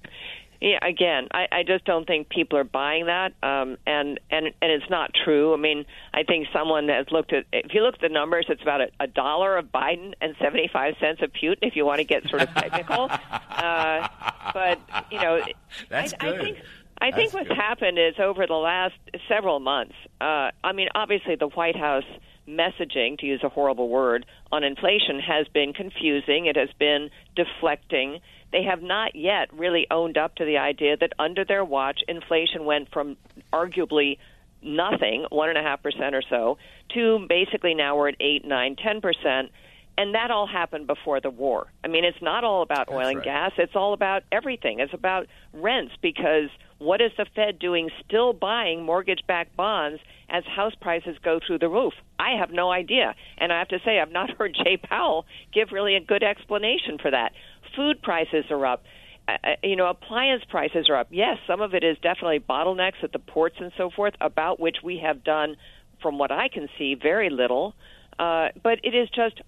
yeah. 0.61 0.79
Again, 0.87 1.29
I, 1.31 1.47
I 1.53 1.63
just 1.67 1.85
don't 1.85 2.07
think 2.07 2.31
people 2.31 2.59
are 2.59 2.65
buying 2.65 3.07
that, 3.07 3.33
um, 3.43 3.77
and 3.87 4.19
and 4.31 4.47
and 4.47 4.73
it's 4.73 4.89
not 4.89 5.11
true. 5.25 5.53
I 5.53 5.59
mean, 5.59 5.85
I 6.15 6.23
think 6.23 6.49
someone 6.53 6.89
has 6.89 7.07
looked 7.11 7.35
at. 7.35 7.45
If 7.53 7.75
you 7.75 7.83
look 7.83 7.97
at 7.97 8.01
the 8.01 8.09
numbers, 8.09 8.47
it's 8.49 8.63
about 8.63 8.81
a, 8.81 8.89
a 9.01 9.07
dollar 9.07 9.59
of 9.59 9.67
Biden 9.67 10.15
and 10.23 10.35
seventy 10.41 10.69
five 10.73 10.95
cents 10.99 11.21
of 11.23 11.31
Putin. 11.33 11.59
If 11.61 11.77
you 11.77 11.85
want 11.85 11.99
to 11.99 12.05
get 12.05 12.27
sort 12.31 12.43
of 12.43 12.49
technical, 12.55 13.11
uh, 13.51 14.09
but 14.55 14.81
you 15.11 15.21
know, 15.21 15.43
That's 15.91 16.15
I, 16.21 16.29
I 16.29 16.31
good. 16.31 16.41
think. 16.41 16.59
I 17.01 17.11
think 17.13 17.31
That's 17.31 17.35
what's 17.35 17.49
good. 17.49 17.57
happened 17.59 17.99
is 17.99 18.15
over 18.19 18.47
the 18.47 18.55
last 18.55 18.95
several 19.29 19.61
months. 19.61 19.95
Uh, 20.21 20.51
I 20.65 20.73
mean, 20.73 20.89
obviously, 20.95 21.37
the 21.37 21.47
White 21.49 21.77
House 21.77 22.03
messaging, 22.49 23.19
to 23.19 23.27
use 23.27 23.43
a 23.45 23.49
horrible 23.49 23.89
word, 23.89 24.25
on 24.51 24.65
inflation 24.65 25.21
has 25.21 25.47
been 25.49 25.73
confusing. 25.73 26.47
It 26.47 26.57
has 26.57 26.71
been 26.79 27.11
deflecting. 27.37 28.21
They 28.51 28.63
have 28.63 28.83
not 28.83 29.15
yet 29.15 29.53
really 29.53 29.87
owned 29.91 30.17
up 30.17 30.37
to 30.37 30.45
the 30.45 30.57
idea 30.57 30.97
that 30.97 31.13
under 31.19 31.45
their 31.45 31.65
watch, 31.65 32.01
inflation 32.09 32.65
went 32.65 32.91
from 32.91 33.17
arguably 33.53 34.19
nothing, 34.63 35.27
one 35.31 35.51
and 35.51 35.59
a 35.59 35.63
half 35.63 35.83
percent 35.83 36.15
or 36.15 36.23
so, 36.23 36.59
to 36.95 37.27
basically 37.29 37.75
now 37.75 37.97
we're 37.97 38.09
at 38.09 38.17
eight, 38.21 38.45
nine, 38.45 38.77
ten 38.77 39.01
percent. 39.01 39.51
And 39.99 40.15
that 40.15 40.31
all 40.31 40.47
happened 40.47 40.87
before 40.87 41.21
the 41.21 41.29
war. 41.29 41.67
I 41.83 41.89
mean, 41.89 42.05
it's 42.05 42.23
not 42.23 42.45
all 42.45 42.63
about 42.63 42.89
oil 42.89 43.09
and 43.09 43.17
right. 43.17 43.25
gas. 43.25 43.53
It's 43.59 43.75
all 43.75 43.93
about 43.93 44.23
everything. 44.31 44.79
It's 44.79 44.95
about 44.95 45.27
rents 45.53 45.93
because 46.01 46.51
what 46.79 47.01
is 47.01 47.11
the 47.19 47.27
Fed 47.35 47.59
doing 47.59 47.91
still 48.07 48.33
buying 48.33 48.85
mortgage 48.85 49.23
backed 49.27 49.57
bonds 49.57 50.01
as 50.29 50.45
house 50.45 50.75
prices 50.81 51.17
go 51.25 51.41
through 51.45 51.59
the 51.59 51.69
roof? 51.69 51.95
I 52.17 52.39
have 52.39 52.53
no 52.53 52.71
idea. 52.71 53.17
And 53.39 53.53
I 53.53 53.59
have 53.59 53.67
to 53.69 53.81
say, 53.85 53.99
I've 53.99 54.13
not 54.13 54.31
heard 54.39 54.55
Jay 54.55 54.77
Powell 54.77 55.27
give 55.53 55.73
really 55.73 55.97
a 55.97 56.01
good 56.01 56.23
explanation 56.23 56.99
for 57.03 57.11
that. 57.11 57.33
Food 57.75 58.01
prices 58.01 58.45
are 58.51 58.67
up. 58.67 58.85
Uh, 59.27 59.33
uh, 59.43 59.49
you 59.65 59.75
know, 59.75 59.89
appliance 59.89 60.45
prices 60.49 60.89
are 60.89 60.95
up. 60.95 61.09
Yes, 61.11 61.39
some 61.45 61.61
of 61.61 61.75
it 61.75 61.83
is 61.83 61.97
definitely 62.01 62.39
bottlenecks 62.39 63.03
at 63.03 63.11
the 63.11 63.19
ports 63.19 63.57
and 63.59 63.73
so 63.77 63.91
forth, 63.91 64.15
about 64.21 64.61
which 64.61 64.77
we 64.85 65.01
have 65.05 65.25
done, 65.25 65.57
from 66.01 66.19
what 66.19 66.31
I 66.31 66.47
can 66.47 66.69
see, 66.79 66.95
very 66.95 67.31
little. 67.31 67.75
Uh, 68.17 68.51
but 68.63 68.79
it 68.85 68.95
is 68.95 69.09
just 69.11 69.41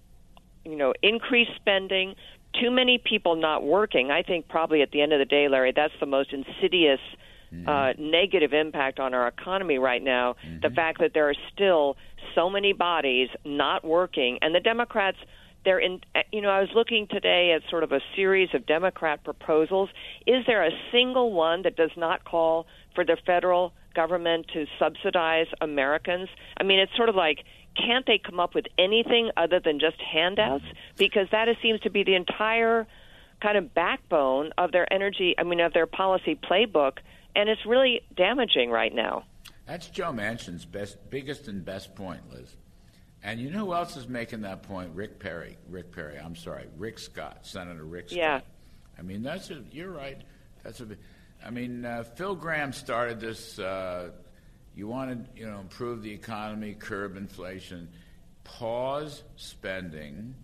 you 0.65 0.75
know, 0.75 0.93
increased 1.01 1.51
spending, 1.55 2.15
too 2.59 2.71
many 2.71 2.97
people 2.97 3.35
not 3.35 3.63
working. 3.63 4.11
I 4.11 4.23
think 4.23 4.47
probably 4.47 4.81
at 4.81 4.91
the 4.91 5.01
end 5.01 5.13
of 5.13 5.19
the 5.19 5.25
day, 5.25 5.47
Larry, 5.47 5.73
that's 5.75 5.93
the 5.99 6.05
most 6.05 6.33
insidious 6.33 6.99
mm-hmm. 7.53 7.67
uh, 7.67 7.93
negative 7.97 8.53
impact 8.53 8.99
on 8.99 9.13
our 9.13 9.27
economy 9.27 9.77
right 9.77 10.03
now. 10.03 10.35
The 10.61 10.67
mm-hmm. 10.67 10.75
fact 10.75 10.99
that 10.99 11.11
there 11.13 11.29
are 11.29 11.35
still 11.53 11.95
so 12.35 12.49
many 12.49 12.73
bodies 12.73 13.29
not 13.45 13.83
working, 13.83 14.39
and 14.41 14.53
the 14.53 14.59
Democrats. 14.59 15.17
They're 15.63 15.77
in, 15.77 16.01
uh, 16.15 16.21
you 16.31 16.41
know, 16.41 16.49
I 16.49 16.59
was 16.59 16.69
looking 16.73 17.05
today 17.05 17.51
at 17.55 17.61
sort 17.69 17.83
of 17.83 17.91
a 17.91 17.99
series 18.15 18.49
of 18.55 18.65
Democrat 18.65 19.23
proposals. 19.23 19.89
Is 20.25 20.43
there 20.47 20.65
a 20.65 20.71
single 20.91 21.33
one 21.33 21.61
that 21.61 21.75
does 21.75 21.91
not 21.95 22.25
call 22.25 22.65
for 22.95 23.05
the 23.05 23.15
federal 23.27 23.71
government 23.93 24.47
to 24.53 24.65
subsidize 24.79 25.45
Americans? 25.61 26.29
I 26.57 26.63
mean, 26.63 26.79
it's 26.79 26.95
sort 26.97 27.09
of 27.09 27.15
like 27.15 27.43
can't 27.75 28.05
they 28.05 28.17
come 28.17 28.39
up 28.39 28.53
with 28.53 28.65
anything 28.77 29.31
other 29.37 29.59
than 29.59 29.79
just 29.79 29.97
handouts? 30.01 30.65
Because 30.97 31.27
that 31.31 31.47
is, 31.47 31.55
seems 31.61 31.79
to 31.81 31.89
be 31.89 32.03
the 32.03 32.15
entire 32.15 32.87
kind 33.41 33.57
of 33.57 33.73
backbone 33.73 34.51
of 34.57 34.71
their 34.71 34.91
energy, 34.91 35.35
I 35.37 35.43
mean, 35.43 35.59
of 35.59 35.73
their 35.73 35.87
policy 35.87 36.35
playbook, 36.35 36.97
and 37.35 37.49
it's 37.49 37.65
really 37.65 38.01
damaging 38.15 38.69
right 38.69 38.93
now. 38.93 39.23
That's 39.65 39.87
Joe 39.87 40.11
Manchin's 40.11 40.65
best, 40.65 40.97
biggest 41.09 41.47
and 41.47 41.63
best 41.63 41.95
point, 41.95 42.21
Liz. 42.31 42.55
And 43.23 43.39
you 43.39 43.51
know 43.51 43.67
who 43.67 43.73
else 43.73 43.95
is 43.97 44.07
making 44.07 44.41
that 44.41 44.63
point? 44.63 44.91
Rick 44.95 45.19
Perry. 45.19 45.57
Rick 45.69 45.91
Perry. 45.91 46.17
I'm 46.17 46.35
sorry, 46.35 46.67
Rick 46.77 46.99
Scott, 46.99 47.39
Senator 47.43 47.85
Rick 47.85 48.09
Scott. 48.09 48.17
Yeah. 48.17 48.39
I 48.97 49.03
mean, 49.03 49.21
that's 49.21 49.49
a. 49.51 49.63
You're 49.71 49.91
right. 49.91 50.19
That's 50.63 50.81
a. 50.81 50.87
I 51.45 51.51
mean, 51.51 51.85
uh, 51.85 52.03
Phil 52.15 52.35
Gramm 52.35 52.73
started 52.73 53.19
this. 53.19 53.59
Uh, 53.59 54.09
you 54.75 54.87
want 54.87 55.11
to, 55.11 55.39
you 55.39 55.47
know, 55.47 55.59
improve 55.59 56.01
the 56.01 56.11
economy, 56.11 56.73
curb 56.73 57.17
inflation, 57.17 57.89
pause 58.43 59.23
spending, 59.35 60.35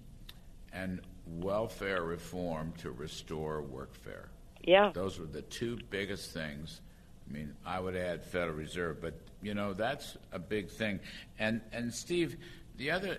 and 0.74 1.02
welfare 1.26 2.04
reform 2.04 2.74
to 2.80 2.92
restore 2.92 3.64
workfare. 3.64 4.28
Yeah. 4.64 4.92
Those 4.94 5.20
were 5.20 5.26
the 5.26 5.42
two 5.44 5.80
biggest 5.90 6.32
things. 6.32 6.82
I 7.28 7.34
mean, 7.34 7.54
I 7.66 7.80
would 7.80 7.96
add 7.96 8.24
Federal 8.24 8.56
Reserve, 8.56 9.02
but 9.02 9.14
you 9.42 9.54
know 9.54 9.74
that's 9.74 10.18
a 10.32 10.40
big 10.40 10.70
thing. 10.70 11.00
And 11.40 11.62
and 11.72 11.94
Steve, 11.94 12.38
the 12.78 12.92
other 12.92 13.18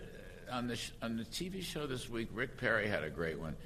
on 0.50 0.66
the 0.66 0.76
sh- 0.76 0.92
on 1.02 1.16
the 1.16 1.24
TV 1.24 1.62
show 1.62 1.86
this 1.86 2.08
week, 2.08 2.28
Rick 2.32 2.56
Perry 2.58 2.88
had 2.88 3.04
a 3.04 3.10
great 3.10 3.38
one. 3.38 3.56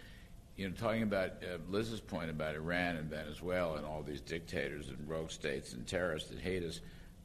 You 0.57 0.69
know, 0.69 0.75
talking 0.75 1.03
about 1.03 1.31
uh, 1.43 1.59
Liz's 1.71 2.01
point 2.01 2.31
about 2.31 2.55
Iran 2.55 2.97
and 2.97 3.09
Venezuela 3.09 3.77
and 3.77 3.87
all 3.87 4.03
these 4.03 4.21
dictators 4.21 4.89
and 4.89 5.09
rogue 5.09 5.31
states 5.31 5.73
and 5.73 5.87
terrorists 5.87 6.31
that 6.31 6.41
hate 6.41 6.63
us. 6.63 6.81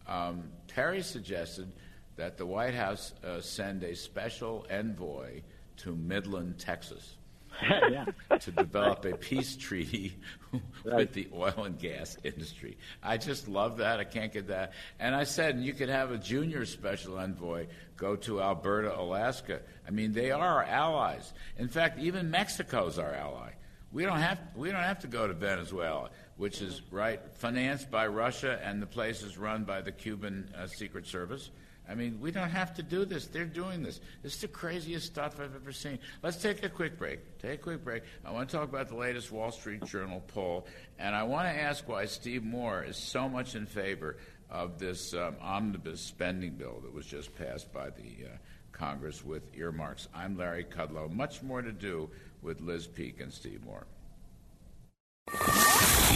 Um, 0.08 0.50
Perry 0.68 1.02
suggested 1.02 1.72
that 2.16 2.38
the 2.38 2.46
White 2.46 2.74
House 2.74 3.14
uh, 3.24 3.42
send 3.42 3.84
a 3.84 3.96
special 3.96 4.66
envoy 4.70 5.42
to 5.78 5.96
Midland, 5.96 6.58
Texas 6.58 7.16
yeah. 7.90 8.06
to 8.40 8.52
develop 8.52 9.06
a 9.06 9.16
peace 9.16 9.56
treaty 9.56 10.16
with 10.84 11.14
the 11.14 11.28
oil 11.34 11.64
and 11.66 11.80
gas 11.80 12.18
industry. 12.24 12.78
I 13.02 13.18
just 13.18 13.48
love 13.48 13.78
that. 13.78 14.00
I 14.00 14.04
can't 14.04 14.32
get 14.32 14.48
that. 14.48 14.74
And 15.00 15.16
I 15.16 15.24
said, 15.24 15.60
you 15.60 15.74
could 15.74 15.90
have 15.90 16.12
a 16.12 16.18
junior 16.18 16.66
special 16.66 17.18
envoy 17.18 17.68
go 17.96 18.16
to 18.16 18.42
Alberta, 18.42 18.98
Alaska. 18.98 19.62
I 19.88 19.92
mean, 19.92 20.14
they 20.14 20.32
are 20.32 20.48
our 20.48 20.64
allies. 20.64 21.34
In 21.58 21.68
fact, 21.68 22.00
even 22.00 22.32
Mexico's 22.32 23.00
our 23.00 23.14
ally. 23.14 23.52
We 23.92 24.04
don't 24.04 24.20
have 24.20 24.40
we 24.56 24.70
don't 24.70 24.84
have 24.84 25.00
to 25.00 25.08
go 25.08 25.28
to 25.28 25.34
Venezuela, 25.34 26.10
which 26.36 26.62
is 26.62 26.82
right 26.92 27.20
financed 27.36 27.90
by 27.90 28.08
Russia, 28.08 28.60
and 28.64 28.82
the 28.82 28.88
place 28.88 29.24
is 29.24 29.38
run 29.38 29.64
by 29.64 29.82
the 29.82 29.92
Cuban 29.92 30.54
uh, 30.58 30.68
Secret 30.68 31.08
Service. 31.08 31.52
I 31.90 31.96
mean, 31.96 32.20
we 32.20 32.32
don't 32.32 32.50
have 32.50 32.74
to 32.76 32.84
do 32.84 33.06
this. 33.06 33.28
They're 33.28 33.46
doing 33.46 33.82
this. 33.82 34.02
This 34.22 34.36
is 34.36 34.42
the 34.42 34.50
craziest 34.50 35.06
stuff 35.06 35.40
I've 35.40 35.56
ever 35.56 35.72
seen. 35.72 36.00
Let's 36.22 36.36
take 36.36 36.62
a 36.64 36.70
quick 36.70 36.98
break. 36.98 37.40
Take 37.40 37.62
a 37.62 37.64
quick 37.64 37.84
break. 37.86 38.04
I 38.26 38.32
want 38.32 38.50
to 38.50 38.58
talk 38.58 38.68
about 38.68 38.90
the 38.90 38.98
latest 38.98 39.32
Wall 39.32 39.52
Street 39.52 39.86
Journal 39.86 40.22
poll, 40.28 40.68
and 41.00 41.16
I 41.16 41.24
want 41.24 41.48
to 41.48 41.62
ask 41.62 41.88
why 41.88 42.06
Steve 42.06 42.44
Moore 42.44 42.84
is 42.84 42.98
so 42.98 43.30
much 43.30 43.56
in 43.56 43.66
favor 43.66 44.18
of 44.50 44.80
this 44.80 45.14
um, 45.14 45.36
omnibus 45.42 46.02
spending 46.02 46.52
bill 46.52 46.82
that 46.84 46.94
was 46.94 47.06
just 47.06 47.34
passed 47.38 47.72
by 47.72 47.90
the 47.90 48.26
uh, 48.26 48.38
Congress 48.74 49.24
with 49.24 49.44
earmarks. 49.58 50.08
I'm 50.14 50.38
Larry 50.38 50.66
Kudlow. 50.66 51.12
Much 51.12 51.42
more 51.42 51.62
to 51.62 51.72
do 51.72 52.10
with 52.42 52.62
Liz 52.62 52.88
Peek 52.88 53.20
and 53.22 53.32
Steve 53.32 53.64
Moore. 53.66 53.86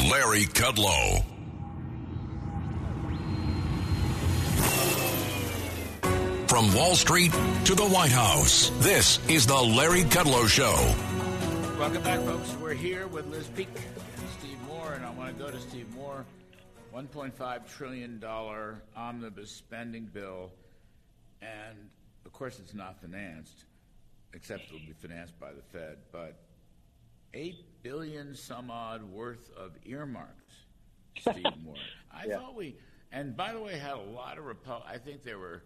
Larry 0.10 0.46
Kudlow. 0.46 1.24
From 6.48 6.74
Wall 6.74 6.96
Street 6.96 7.32
to 7.66 7.76
the 7.76 7.88
White 7.88 8.12
House, 8.12 8.72
this 8.80 9.20
is 9.30 9.48
the 9.48 9.56
Larry 9.56 10.04
Kudlow 10.04 10.48
Show. 10.48 10.96
Welcome 11.80 12.04
back, 12.04 12.20
folks. 12.22 12.56
We're 12.62 12.74
here 12.74 13.08
with 13.08 13.26
Liz 13.28 13.48
Peek 13.56 13.70
and 13.70 14.30
Steve 14.40 14.58
Moore, 14.68 14.94
and 14.94 15.06
I 15.06 15.12
want 15.12 15.38
to 15.38 15.44
go 15.44 15.50
to 15.50 15.60
Steve 15.60 15.94
Moore. 15.96 16.26
$1.5 16.94 17.68
trillion 17.78 18.22
omnibus 18.98 19.50
spending 19.50 20.06
bill, 20.06 20.52
and 21.42 21.90
of 22.26 22.34
course 22.34 22.60
it's 22.60 22.74
not 22.74 23.00
financed, 23.00 23.64
except 24.34 24.64
it'll 24.68 24.80
be 24.80 24.94
financed 24.94 25.40
by 25.40 25.52
the 25.52 25.62
Fed, 25.62 25.98
but 26.12 26.36
8 27.34 27.56
billion 27.84 28.36
some 28.36 28.70
odd 28.72 29.04
worth 29.04 29.52
of 29.58 29.72
earmarks, 29.86 30.54
Steve 31.20 31.44
Moore. 31.64 31.76
I 32.12 32.26
Yeah. 32.26 32.38
thought 32.40 32.56
we, 32.56 32.76
and 33.12 33.36
by 33.36 33.54
the 33.54 33.60
way, 33.60 33.78
had 33.78 33.94
a 33.94 34.02
lot 34.02 34.38
of 34.38 34.46
Repu- 34.46 34.86
I 34.86 34.98
think 34.98 35.24
there 35.24 35.40
were 35.40 35.64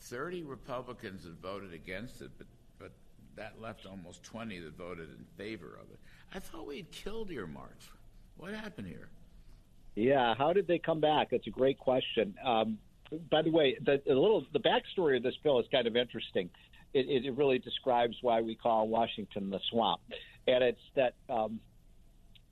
30 0.00 0.42
Republicans 0.44 1.24
that 1.24 1.40
voted 1.40 1.72
against 1.72 2.20
it, 2.22 2.30
but 2.38 2.46
but 2.78 2.92
that 3.34 3.60
left 3.60 3.86
almost 3.86 4.22
20 4.22 4.60
that 4.60 4.76
voted 4.76 5.08
in 5.10 5.24
favor 5.36 5.78
of 5.82 5.90
it. 5.90 5.98
I 6.34 6.38
thought 6.38 6.66
we 6.66 6.76
had 6.78 6.90
killed 6.90 7.30
earmarks. 7.30 7.88
What 8.36 8.52
happened 8.52 8.86
here? 8.88 9.08
Yeah, 9.94 10.34
how 10.34 10.52
did 10.52 10.66
they 10.66 10.78
come 10.78 11.00
back? 11.00 11.30
That's 11.30 11.46
a 11.46 11.50
great 11.50 11.78
question. 11.78 12.34
Um, 12.44 12.78
by 13.30 13.42
the 13.42 13.50
way, 13.50 13.76
the, 13.84 14.00
little 14.06 14.44
the 14.52 14.60
backstory 14.60 15.16
of 15.16 15.22
this 15.22 15.34
bill 15.42 15.60
is 15.60 15.66
kind 15.70 15.86
of 15.86 15.96
interesting. 15.96 16.50
It, 16.94 17.24
it, 17.24 17.36
really 17.36 17.58
describes 17.58 18.16
why 18.22 18.40
we 18.40 18.54
call 18.54 18.88
Washington 18.88 19.50
the 19.50 19.60
swamp, 19.70 20.00
and 20.46 20.64
it's 20.64 20.80
that 20.94 21.14
um, 21.28 21.60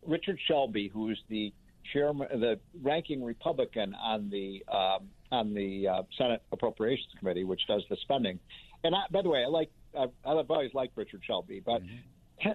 Richard 0.06 0.38
Shelby, 0.46 0.90
who's 0.92 1.18
the 1.30 1.52
chairman, 1.92 2.28
the 2.40 2.58
ranking 2.82 3.22
Republican 3.24 3.94
on 3.94 4.28
the 4.30 4.62
um, 4.70 5.08
on 5.30 5.54
the 5.54 5.88
uh, 5.88 6.02
Senate 6.18 6.42
Appropriations 6.52 7.08
Committee, 7.18 7.44
which 7.44 7.62
does 7.66 7.84
the 7.88 7.96
spending. 8.02 8.38
And 8.82 8.94
I, 8.94 9.04
by 9.10 9.22
the 9.22 9.30
way, 9.30 9.44
I 9.44 9.48
like 9.48 9.70
I've, 9.98 10.10
I've 10.24 10.50
always 10.50 10.74
liked 10.74 10.96
Richard 10.96 11.22
Shelby, 11.26 11.62
but 11.64 11.80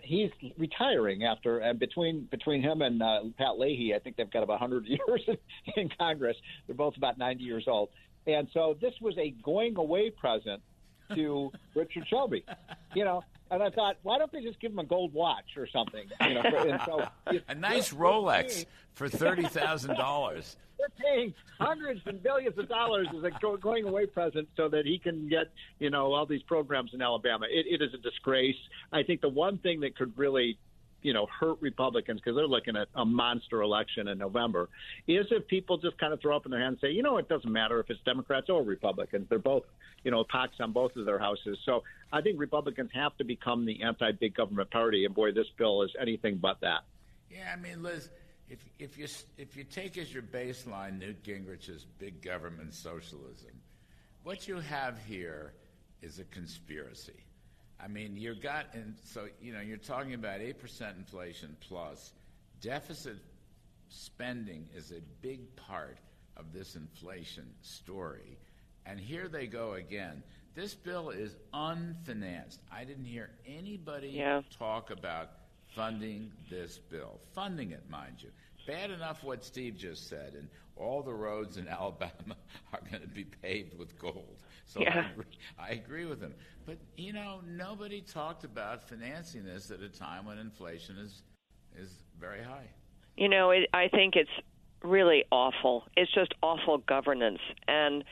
he's 0.03 0.29
retiring 0.57 1.24
after 1.24 1.59
and 1.59 1.79
between 1.79 2.27
between 2.31 2.62
him 2.62 2.81
and 2.81 3.01
uh, 3.01 3.21
Pat 3.38 3.57
Leahy, 3.57 3.93
I 3.95 4.00
think 4.00 4.17
they've 4.17 4.29
got 4.29 4.43
about 4.43 4.62
100 4.62 4.86
years 4.88 5.21
in, 5.27 5.38
in 5.75 5.89
Congress. 5.98 6.38
They're 6.67 6.75
both 6.75 6.98
about 6.98 7.17
90 7.17 7.43
years 7.43 7.65
old, 7.67 7.89
and 8.27 8.48
so 8.53 8.77
this 8.81 8.93
was 9.01 9.17
a 9.17 9.31
going 9.43 9.77
away 9.77 10.09
present 10.09 10.62
to 11.15 11.51
Richard 11.75 12.05
Shelby, 12.07 12.45
you 12.93 13.03
know. 13.03 13.24
And 13.51 13.63
I 13.63 13.70
thought, 13.72 13.98
why 14.03 14.18
don't 14.18 14.32
they 14.32 14.41
just 14.41 14.60
give 14.60 14.72
him 14.72 14.79
a 14.79 14.84
gold 14.84 15.13
watch 15.13 15.58
or 15.58 15.68
something? 15.68 16.06
You 16.22 16.34
know, 16.36 16.41
and 16.41 16.79
so 16.86 17.08
A 17.48 17.56
nice 17.56 17.91
Rolex 17.94 18.53
paying- 18.53 18.65
for 18.94 19.10
thirty 19.10 19.44
thousand 19.46 19.96
dollars. 19.96 20.56
They're 20.79 20.88
paying 21.13 21.34
hundreds 21.60 22.00
and 22.06 22.24
billions 22.24 22.58
of 22.58 22.70
dollars 22.70 23.08
as 23.18 23.22
a 23.25 23.32
go- 23.41 23.58
going 23.58 23.86
away 23.86 24.06
present 24.06 24.48
so 24.56 24.70
that 24.70 24.86
he 24.86 24.98
can 24.98 25.27
get, 25.27 25.48
you 25.79 25.89
know, 25.89 26.13
all 26.13 26.25
these 26.25 26.41
programs 26.44 26.91
in 26.94 27.01
Alabama. 27.01 27.48
It, 27.50 27.65
it 27.68 27.84
is 27.84 27.94
a 27.94 27.98
disgrace. 27.98 28.56
I 28.94 29.03
think 29.03 29.20
the 29.20 29.27
one 29.27 29.58
thing 29.58 29.82
that 29.82 29.98
could 29.98 30.18
really, 30.18 30.58
you 31.01 31.13
know, 31.13 31.27
hurt 31.27 31.58
Republicans 31.62 32.20
because 32.20 32.36
they're 32.36 32.48
looking 32.48 32.75
at 32.75 32.88
a 32.96 33.06
monster 33.06 33.62
election 33.62 34.08
in 34.08 34.18
November 34.18 34.70
is 35.08 35.27
if 35.32 35.48
people 35.48 35.77
just 35.77 35.98
kind 35.98 36.13
of 36.13 36.22
throw 36.22 36.36
up 36.36 36.46
in 36.46 36.51
their 36.51 36.60
hands 36.60 36.79
and 36.82 36.89
say, 36.89 36.94
you 36.94 37.03
know, 37.03 37.18
it 37.18 37.29
doesn't 37.29 37.51
matter 37.51 37.79
if 37.79 37.89
it's 37.89 38.01
Democrats 38.03 38.50
or 38.50 38.63
Republicans. 38.63 39.27
They're 39.29 39.39
both, 39.39 39.63
you 40.03 40.12
know, 40.12 40.24
pox 40.24 40.56
on 40.60 40.72
both 40.72 40.96
of 40.96 41.06
their 41.06 41.20
houses. 41.20 41.58
So 41.65 41.84
I 42.12 42.22
think 42.22 42.39
Republicans 42.39 42.91
have 42.94 43.15
to 43.18 43.24
become 43.24 43.65
the 43.65 43.82
anti-big 43.84 44.36
government 44.36 44.72
party, 44.72 45.06
and 45.06 45.15
boy, 45.15 45.32
this 45.32 45.48
bill 45.58 45.84
is 45.84 45.91
anything 46.00 46.38
but 46.38 46.60
that. 46.62 46.82
Yeah, 47.29 47.53
I 47.53 47.60
mean, 47.60 47.84
Liz, 47.84 48.10
if 48.50 48.68
if 48.79 48.98
you 48.98 49.08
if 49.38 49.56
you 49.56 49.63
take 49.63 49.98
as 49.98 50.13
your 50.13 50.24
baseline 50.24 51.00
Newt 51.00 51.24
Gingrich's 51.24 51.86
big 52.00 52.22
government 52.22 52.74
socialism, 52.74 53.51
what 54.24 54.48
you 54.48 54.60
have 54.60 54.98
here 55.08 55.53
is 56.01 56.20
a 56.20 56.24
conspiracy. 56.25 57.24
I 57.81 57.88
mean, 57.88 58.17
you 58.17 58.36
got 58.36 58.74
and 58.74 58.95
so 59.05 59.27
you 59.41 59.53
know 59.53 59.62
you're 59.62 59.77
talking 59.77 60.13
about 60.13 60.41
eight 60.41 60.59
percent 60.59 60.98
inflation 60.98 61.55
plus 61.62 62.12
deficit 62.62 63.17
spending 63.89 64.67
is 64.75 64.91
a 64.91 65.01
big 65.21 65.55
part 65.55 65.98
of 66.38 66.53
this 66.53 66.75
inflation 66.75 67.45
story. 67.62 68.38
And 68.86 69.00
here 69.00 69.27
they 69.27 69.48
go 69.48 69.74
again. 69.74 70.24
This 70.55 70.74
bill 70.74 71.09
is 71.09 71.36
unfinanced. 71.53 72.57
I 72.71 72.83
didn't 72.83 73.05
hear 73.05 73.29
anybody 73.48 74.09
Yeah. 74.09 74.41
talk 74.57 74.89
about 74.91 75.29
funding 75.75 76.31
this 76.50 76.77
bill. 76.77 77.19
Funding 77.33 77.71
it, 77.71 77.88
mind 77.89 78.15
you. 78.21 78.29
Bad 78.67 78.91
enough 78.91 79.24
what 79.24 79.43
Steve 79.43 79.77
just 79.77 80.07
said, 80.09 80.33
and 80.33 80.50
all 80.75 81.01
the 81.01 81.13
roads 81.13 81.57
in 81.57 81.67
Alabama 81.69 82.36
are 82.74 82.81
going 82.89 83.01
to 83.01 83.07
be 83.07 83.25
paved 83.25 83.77
with 83.77 83.98
gold. 84.00 84.38
So 84.69 84.81
I, 84.81 84.83
Yeah. 84.83 85.09
agree, 85.11 85.25
I 85.57 85.69
agree 85.71 86.05
with 86.05 86.21
him. 86.21 86.35
But, 86.65 86.77
you 86.95 87.11
know, 87.11 87.41
nobody 87.45 88.01
talked 88.01 88.43
about 88.43 88.88
financing 88.88 89.43
this 89.43 89.71
at 89.71 89.81
a 89.81 89.89
time 89.89 90.25
when 90.25 90.38
inflation 90.38 90.97
is, 90.97 91.23
is 91.75 92.03
very 92.19 92.43
high. 92.43 92.69
You 93.17 93.29
know, 93.29 93.49
it, 93.49 93.67
I 93.73 93.88
think 93.88 94.15
it's 94.15 94.29
really 94.83 95.25
awful. 95.31 95.85
It's 95.97 96.13
just 96.13 96.33
awful 96.43 96.77
governance. 96.77 97.39
And 97.67 98.03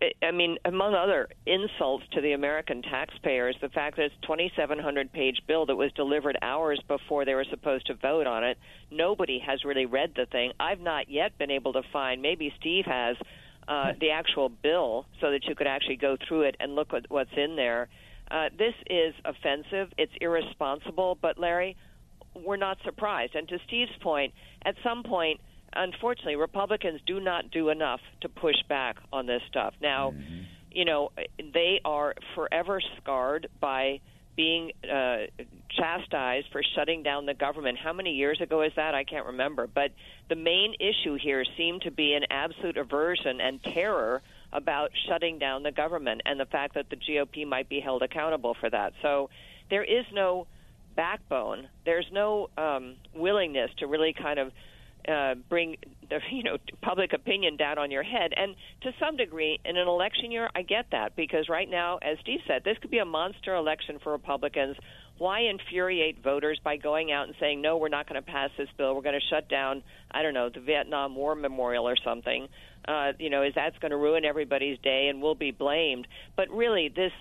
I- 0.00 0.12
I 0.22 0.30
mean, 0.30 0.58
among 0.64 0.94
other 0.94 1.26
insults 1.46 2.04
to 2.12 2.20
the 2.20 2.32
American 2.32 2.82
taxpayers, 2.82 3.56
the 3.60 3.68
fact 3.70 3.96
that 3.96 4.04
it's 4.04 4.14
a 4.22 4.26
2,700 4.26 5.10
page 5.12 5.40
bill 5.48 5.66
that 5.66 5.76
was 5.76 5.90
delivered 5.94 6.38
hours 6.40 6.80
before 6.86 7.24
they 7.24 7.34
were 7.34 7.44
supposed 7.50 7.86
to 7.86 7.94
vote 7.94 8.26
on 8.28 8.44
it. 8.44 8.58
Nobody 8.92 9.40
has 9.40 9.64
really 9.64 9.86
read 9.86 10.12
the 10.14 10.26
thing. 10.26 10.52
I've 10.60 10.80
not 10.80 11.08
yet 11.10 11.36
been 11.38 11.50
able 11.50 11.72
to 11.72 11.82
find, 11.92 12.22
maybe 12.22 12.52
Steve 12.60 12.84
has, 12.86 13.16
uh, 13.68 13.92
the 14.00 14.10
actual 14.10 14.48
bill 14.48 15.06
so 15.20 15.30
that 15.30 15.44
you 15.46 15.54
could 15.54 15.66
actually 15.66 15.96
go 15.96 16.16
through 16.26 16.42
it 16.42 16.56
and 16.60 16.74
look 16.74 16.92
at 16.94 17.06
what's 17.08 17.30
in 17.36 17.56
there. 17.56 17.88
Uh, 18.30 18.48
this 18.56 18.74
is 18.88 19.14
offensive. 19.24 19.92
It's 19.98 20.12
irresponsible. 20.20 21.18
But, 21.20 21.38
Larry, 21.38 21.76
we're 22.34 22.56
not 22.56 22.78
surprised. 22.84 23.34
And 23.34 23.48
to 23.48 23.58
Steve's 23.66 23.96
point, 24.02 24.32
at 24.64 24.74
some 24.82 25.02
point, 25.02 25.40
unfortunately, 25.74 26.36
Republicans 26.36 27.00
do 27.06 27.20
not 27.20 27.50
do 27.50 27.68
enough 27.70 28.00
to 28.22 28.28
push 28.28 28.56
back 28.68 28.96
on 29.12 29.26
this 29.26 29.42
stuff. 29.48 29.74
Now, 29.80 30.12
you 30.70 30.84
know, 30.84 31.10
they 31.38 31.80
are 31.84 32.14
forever 32.34 32.80
scarred 32.98 33.48
by 33.60 34.00
being 34.36 34.72
uh, 34.84 35.26
chastised 35.70 36.48
for 36.52 36.62
shutting 36.74 37.02
down 37.02 37.26
the 37.26 37.34
government. 37.34 37.78
How 37.78 37.92
many 37.92 38.12
years 38.12 38.40
ago 38.40 38.62
is 38.62 38.72
that? 38.76 38.94
I 38.94 39.04
can't 39.04 39.26
remember. 39.26 39.66
But 39.66 39.92
the 40.28 40.36
main 40.36 40.74
issue 40.80 41.16
here 41.20 41.44
seemed 41.56 41.82
to 41.82 41.90
be 41.90 42.14
an 42.14 42.24
absolute 42.30 42.76
aversion 42.76 43.40
and 43.40 43.62
terror 43.62 44.22
about 44.52 44.90
shutting 45.08 45.38
down 45.38 45.62
the 45.62 45.72
government 45.72 46.22
and 46.24 46.38
the 46.38 46.46
fact 46.46 46.74
that 46.74 46.88
the 46.90 46.96
GOP 46.96 47.46
might 47.46 47.68
be 47.68 47.80
held 47.80 48.02
accountable 48.02 48.54
for 48.58 48.70
that. 48.70 48.92
So 49.02 49.30
there 49.70 49.84
is 49.84 50.04
no 50.12 50.46
backbone. 50.94 51.68
There's 51.84 52.06
no 52.12 52.48
um, 52.56 52.96
willingness 53.14 53.70
to 53.78 53.86
really 53.86 54.14
kind 54.14 54.38
of 54.38 54.52
uh, 55.08 55.34
bring 55.48 55.76
the 56.10 56.18
you 56.32 56.42
know 56.42 56.56
public 56.82 57.12
opinion 57.12 57.56
down 57.56 57.78
on 57.78 57.90
your 57.90 58.02
head. 58.02 58.32
And 58.36 58.56
to 58.82 58.92
some 58.98 59.16
degree, 59.16 59.60
in 59.64 59.76
an 59.76 59.86
election 59.88 60.30
year, 60.30 60.50
I 60.54 60.62
get 60.62 60.86
that 60.92 61.16
because 61.16 61.48
right 61.48 61.68
now, 61.68 61.98
as 61.98 62.18
Steve 62.20 62.40
said, 62.46 62.62
this 62.64 62.76
could 62.78 62.90
be 62.90 62.98
a 62.98 63.04
monster 63.04 63.54
election 63.54 63.98
for 64.02 64.12
Republicans. 64.12 64.76
Why 65.18 65.40
infuriate 65.40 66.22
voters 66.22 66.60
by 66.62 66.76
going 66.76 67.10
out 67.10 67.26
and 67.26 67.34
saying 67.40 67.62
no, 67.62 67.78
we're 67.78 67.88
not 67.88 68.08
going 68.08 68.22
to 68.22 68.26
pass 68.26 68.50
this 68.58 68.68
bill. 68.76 68.94
We're 68.94 69.02
going 69.02 69.18
to 69.18 69.26
shut 69.28 69.48
down, 69.48 69.82
I 70.10 70.22
don't 70.22 70.34
know, 70.34 70.50
the 70.50 70.60
Vietnam 70.60 71.14
War 71.14 71.34
Memorial 71.34 71.88
or 71.88 71.96
something. 71.96 72.48
Uh, 72.86 73.12
you 73.18 73.30
know, 73.30 73.42
is 73.42 73.52
that's 73.54 73.78
going 73.78 73.90
to 73.90 73.96
ruin 73.96 74.24
everybody's 74.24 74.78
day 74.78 75.08
and 75.08 75.22
we'll 75.22 75.34
be 75.34 75.50
blamed. 75.50 76.06
But 76.36 76.50
really, 76.50 76.88
this 76.94 77.12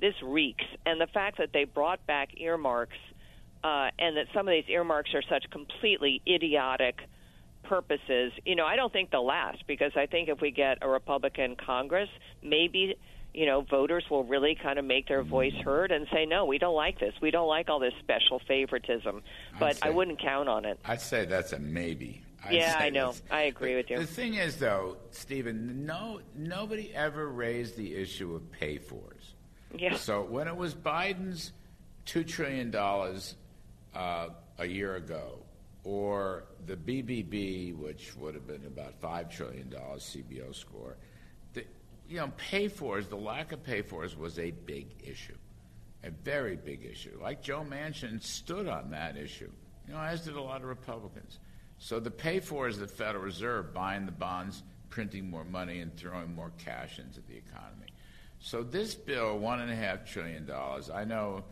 this 0.00 0.14
reeks, 0.22 0.64
and 0.86 1.00
the 1.00 1.08
fact 1.08 1.38
that 1.38 1.50
they 1.52 1.64
brought 1.64 2.06
back 2.06 2.40
earmarks. 2.40 2.96
Uh, 3.64 3.90
and 3.98 4.16
that 4.16 4.26
some 4.32 4.46
of 4.46 4.52
these 4.52 4.68
earmarks 4.68 5.10
are 5.14 5.22
such 5.28 5.50
completely 5.50 6.22
idiotic 6.28 7.00
purposes, 7.68 8.32
you 8.44 8.56
know, 8.56 8.64
I 8.64 8.76
don't 8.76 8.92
think 8.92 9.10
they'll 9.10 9.26
last 9.26 9.64
because 9.66 9.92
I 9.96 10.06
think 10.06 10.28
if 10.28 10.40
we 10.40 10.50
get 10.50 10.78
a 10.80 10.88
Republican 10.88 11.56
Congress, 11.56 12.08
maybe 12.42 12.96
you 13.34 13.46
know 13.46 13.62
voters 13.62 14.04
will 14.10 14.24
really 14.24 14.56
kind 14.60 14.78
of 14.78 14.84
make 14.84 15.08
their 15.08 15.22
voice 15.22 15.54
heard 15.64 15.92
and 15.92 16.06
say 16.12 16.24
no 16.24 16.44
we 16.44 16.58
don't 16.58 16.74
like 16.74 16.98
this. 16.98 17.14
We 17.20 17.30
don't 17.30 17.48
like 17.48 17.68
all 17.68 17.78
this 17.78 17.94
special 18.00 18.40
favoritism. 18.46 19.22
But 19.58 19.76
say, 19.76 19.88
i 19.88 19.90
wouldn't 19.90 20.20
count 20.20 20.48
on 20.48 20.64
it. 20.64 20.78
I'd 20.84 21.00
say 21.00 21.24
that's 21.24 21.52
a 21.52 21.58
maybe. 21.58 22.22
I'd 22.44 22.54
yeah 22.54 22.76
i 22.78 22.90
know. 22.90 23.14
i 23.30 23.42
agree 23.42 23.72
the, 23.72 23.76
with 23.76 23.90
you. 23.90 23.98
The 23.98 24.06
thing 24.06 24.34
is 24.34 24.56
though 24.56 24.96
stephen 25.10 25.84
no 25.84 26.20
nobody 26.36 26.94
ever 26.94 27.28
raised 27.28 27.76
the 27.76 27.94
issue 27.94 28.34
of 28.34 28.50
pay 28.52 28.78
fors. 28.78 29.34
Yeah. 29.76 29.96
So 29.96 30.22
when 30.22 30.48
it 30.48 30.56
was 30.56 30.74
biden's 30.74 31.52
two 32.04 32.24
trillion 32.24 32.70
dollars 32.70 33.34
uh, 33.94 34.28
a 34.58 34.66
year 34.66 34.96
ago 34.96 35.38
or 35.84 36.44
the 36.66 36.76
BBB, 36.76 37.76
which 37.76 38.14
would 38.16 38.34
have 38.34 38.46
been 38.46 38.66
about 38.66 39.00
$5 39.00 39.30
trillion 39.30 39.70
CBO 39.70 40.54
score, 40.54 40.96
you 42.08 42.16
know, 42.16 42.32
pay 42.36 42.68
fors, 42.68 43.06
the 43.08 43.16
lack 43.16 43.52
of 43.52 43.62
pay 43.62 43.82
fors 43.82 44.16
was 44.16 44.38
a 44.38 44.50
big 44.50 44.86
issue, 45.04 45.36
a 46.02 46.10
very 46.10 46.56
big 46.56 46.84
issue. 46.84 47.18
Like 47.22 47.42
Joe 47.42 47.64
Manchin 47.68 48.22
stood 48.22 48.66
on 48.66 48.90
that 48.90 49.16
issue, 49.16 49.50
you 49.86 49.94
know, 49.94 50.00
as 50.00 50.22
did 50.22 50.36
a 50.36 50.40
lot 50.40 50.62
of 50.62 50.68
Republicans. 50.68 51.38
So 51.78 52.00
the 52.00 52.10
pay 52.10 52.40
for 52.40 52.66
is 52.66 52.78
the 52.78 52.88
Federal 52.88 53.24
Reserve 53.24 53.74
buying 53.74 54.06
the 54.06 54.12
bonds, 54.12 54.62
printing 54.90 55.30
more 55.30 55.44
money, 55.44 55.80
and 55.80 55.94
throwing 55.96 56.34
more 56.34 56.50
cash 56.58 56.98
into 56.98 57.20
the 57.20 57.36
economy. 57.36 57.86
So 58.40 58.62
this 58.62 58.94
bill, 58.94 59.38
one 59.38 59.60
and 59.60 59.70
a 59.70 59.76
half 59.76 60.04
trillion 60.10 60.46
dollars. 60.46 60.90
I 60.90 61.04
know 61.04 61.44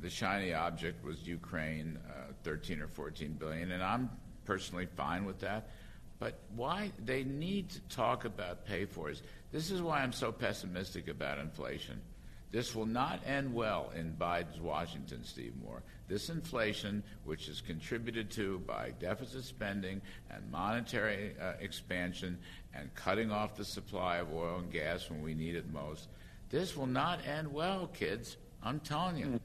the 0.00 0.10
shiny 0.10 0.54
object 0.54 1.04
was 1.04 1.26
Ukraine, 1.26 1.98
uh, 2.08 2.32
13 2.44 2.80
or 2.80 2.88
14 2.88 3.32
billion, 3.34 3.72
and 3.72 3.82
I'm 3.82 4.10
personally 4.44 4.86
fine 4.96 5.24
with 5.24 5.40
that. 5.40 5.70
But 6.18 6.38
why 6.56 6.92
they 7.04 7.24
need 7.24 7.70
to 7.70 7.80
talk 7.82 8.24
about 8.24 8.66
pay 8.66 8.84
for 8.84 9.06
fors? 9.06 9.22
This 9.52 9.70
is 9.70 9.80
why 9.80 10.00
I'm 10.00 10.12
so 10.12 10.32
pessimistic 10.32 11.08
about 11.08 11.38
inflation. 11.38 12.00
This 12.50 12.74
will 12.74 12.86
not 12.86 13.20
end 13.26 13.52
well 13.52 13.92
in 13.94 14.16
Biden's 14.18 14.58
Washington, 14.58 15.22
Steve 15.22 15.52
Moore. 15.62 15.82
This 16.08 16.30
inflation, 16.30 17.02
which 17.24 17.46
is 17.48 17.60
contributed 17.60 18.30
to 18.32 18.60
by 18.60 18.94
deficit 18.98 19.44
spending 19.44 20.00
and 20.30 20.50
monetary 20.50 21.34
uh, 21.40 21.52
expansion 21.60 22.38
and 22.74 22.92
cutting 22.94 23.30
off 23.30 23.54
the 23.54 23.64
supply 23.64 24.16
of 24.16 24.32
oil 24.32 24.60
and 24.60 24.72
gas 24.72 25.10
when 25.10 25.22
we 25.22 25.34
need 25.34 25.56
it 25.56 25.70
most, 25.70 26.08
this 26.48 26.74
will 26.74 26.86
not 26.86 27.20
end 27.26 27.52
well, 27.52 27.88
kids. 27.88 28.38
I'm 28.62 28.80
telling 28.80 29.18
you. 29.18 29.38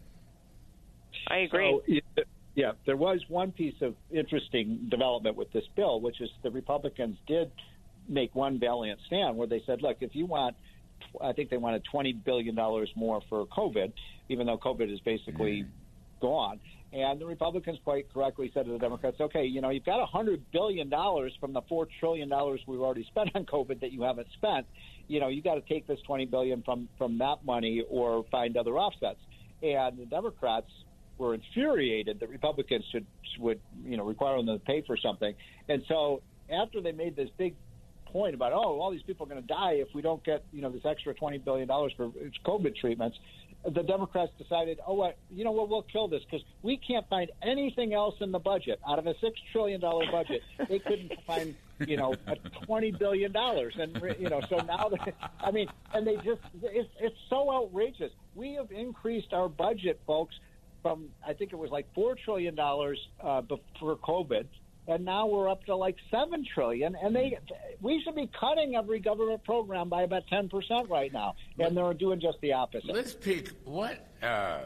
I 1.27 1.39
agree. 1.39 2.01
So, 2.17 2.23
yeah, 2.55 2.73
there 2.85 2.97
was 2.97 3.19
one 3.29 3.51
piece 3.51 3.75
of 3.81 3.95
interesting 4.11 4.87
development 4.89 5.35
with 5.35 5.51
this 5.53 5.63
bill, 5.75 5.99
which 5.99 6.21
is 6.21 6.29
the 6.43 6.51
Republicans 6.51 7.17
did 7.27 7.51
make 8.07 8.35
one 8.35 8.59
valiant 8.59 8.99
stand 9.07 9.37
where 9.37 9.47
they 9.47 9.61
said, 9.65 9.81
look, 9.81 9.97
if 10.01 10.13
you 10.13 10.25
want, 10.25 10.55
I 11.21 11.33
think 11.33 11.49
they 11.49 11.57
wanted 11.57 11.83
$20 11.91 12.23
billion 12.23 12.55
more 12.95 13.21
for 13.29 13.45
COVID, 13.47 13.91
even 14.29 14.45
though 14.45 14.57
COVID 14.57 14.93
is 14.93 14.99
basically 14.99 15.63
mm. 15.63 15.67
gone. 16.21 16.59
And 16.91 17.19
the 17.19 17.25
Republicans 17.25 17.79
quite 17.83 18.13
correctly 18.13 18.51
said 18.53 18.67
to 18.67 18.71
the 18.71 18.77
Democrats, 18.77 19.17
okay, 19.19 19.45
you 19.45 19.61
know, 19.61 19.69
you've 19.69 19.85
got 19.85 20.07
$100 20.07 20.41
billion 20.51 20.91
from 21.39 21.53
the 21.53 21.61
$4 21.63 21.87
trillion 21.99 22.29
we've 22.67 22.79
already 22.79 23.03
spent 23.09 23.31
on 23.33 23.45
COVID 23.45 23.81
that 23.81 23.91
you 23.91 24.03
haven't 24.03 24.27
spent. 24.33 24.67
You 25.07 25.19
know, 25.19 25.27
you 25.27 25.41
got 25.41 25.55
to 25.55 25.61
take 25.61 25.87
this 25.87 25.99
20 26.05 26.27
billion 26.27 26.61
from, 26.61 26.87
from 26.99 27.17
that 27.17 27.43
money 27.43 27.83
or 27.89 28.25
find 28.29 28.55
other 28.57 28.77
offsets. 28.77 29.19
And 29.63 29.97
the 29.97 30.05
Democrats 30.05 30.69
were 31.17 31.33
infuriated 31.33 32.19
that 32.19 32.29
Republicans 32.29 32.85
should 32.91 33.05
would 33.39 33.59
you 33.85 33.97
know 33.97 34.03
require 34.03 34.37
them 34.37 34.47
to 34.47 34.59
pay 34.59 34.81
for 34.81 34.97
something. 34.97 35.33
And 35.69 35.83
so 35.87 36.21
after 36.49 36.81
they 36.81 36.91
made 36.91 37.15
this 37.15 37.29
big 37.37 37.55
point 38.05 38.35
about 38.35 38.53
oh 38.53 38.79
all 38.79 38.91
these 38.91 39.01
people 39.01 39.25
are 39.25 39.29
going 39.29 39.41
to 39.41 39.47
die 39.47 39.73
if 39.73 39.87
we 39.93 40.01
don't 40.01 40.23
get 40.23 40.43
you 40.53 40.61
know 40.61 40.69
this 40.69 40.85
extra 40.85 41.13
twenty 41.13 41.37
billion 41.39 41.67
dollars 41.67 41.93
for 41.97 42.11
COVID 42.45 42.75
treatments, 42.75 43.17
the 43.63 43.83
Democrats 43.83 44.31
decided 44.37 44.79
oh 44.85 44.93
what 44.93 45.17
you 45.31 45.43
know 45.43 45.51
what 45.51 45.69
we'll 45.69 45.81
kill 45.83 46.07
this 46.07 46.21
because 46.23 46.45
we 46.61 46.77
can't 46.77 47.07
find 47.09 47.31
anything 47.41 47.93
else 47.93 48.15
in 48.21 48.31
the 48.31 48.39
budget. 48.39 48.79
Out 48.87 48.99
of 48.99 49.07
a 49.07 49.15
six 49.19 49.39
trillion 49.51 49.81
dollar 49.81 50.05
budget 50.11 50.41
they 50.69 50.79
couldn't 50.79 51.11
find 51.25 51.55
you 51.87 51.97
know 51.97 52.13
a 52.27 52.35
twenty 52.65 52.91
billion 52.91 53.31
dollars. 53.31 53.75
And 53.79 53.99
you 54.19 54.29
know 54.29 54.41
so 54.49 54.57
now 54.57 54.91
I 55.39 55.51
mean 55.51 55.67
and 55.93 56.05
they 56.05 56.15
just 56.17 56.41
it's 56.61 56.89
it's 56.99 57.17
so 57.29 57.51
outrageous. 57.51 58.11
We 58.35 58.53
have 58.55 58.71
increased 58.71 59.33
our 59.33 59.49
budget 59.49 59.99
folks 60.05 60.35
from 60.83 61.09
I 61.25 61.33
think 61.33 61.51
it 61.51 61.55
was 61.55 61.71
like 61.71 61.87
four 61.95 62.15
trillion 62.23 62.53
dollars 62.53 62.99
uh, 63.19 63.41
before 63.41 63.95
COVID, 63.95 64.45
and 64.87 65.03
now 65.03 65.25
we're 65.25 65.49
up 65.49 65.65
to 65.65 65.75
like 65.75 65.95
seven 66.11 66.45
trillion. 66.53 66.95
And 67.01 67.15
they 67.15 67.39
we 67.81 68.03
should 68.03 68.15
be 68.15 68.29
cutting 68.39 68.75
every 68.75 68.99
government 68.99 69.43
program 69.43 69.89
by 69.89 70.03
about 70.03 70.27
ten 70.27 70.49
percent 70.49 70.89
right 70.89 71.11
now, 71.11 71.33
and 71.57 71.75
they're 71.75 71.95
doing 71.95 72.19
just 72.19 72.37
the 72.41 72.53
opposite. 72.53 72.93
Let's 72.93 73.13
pick 73.13 73.49
what. 73.63 73.97
Uh, 74.21 74.59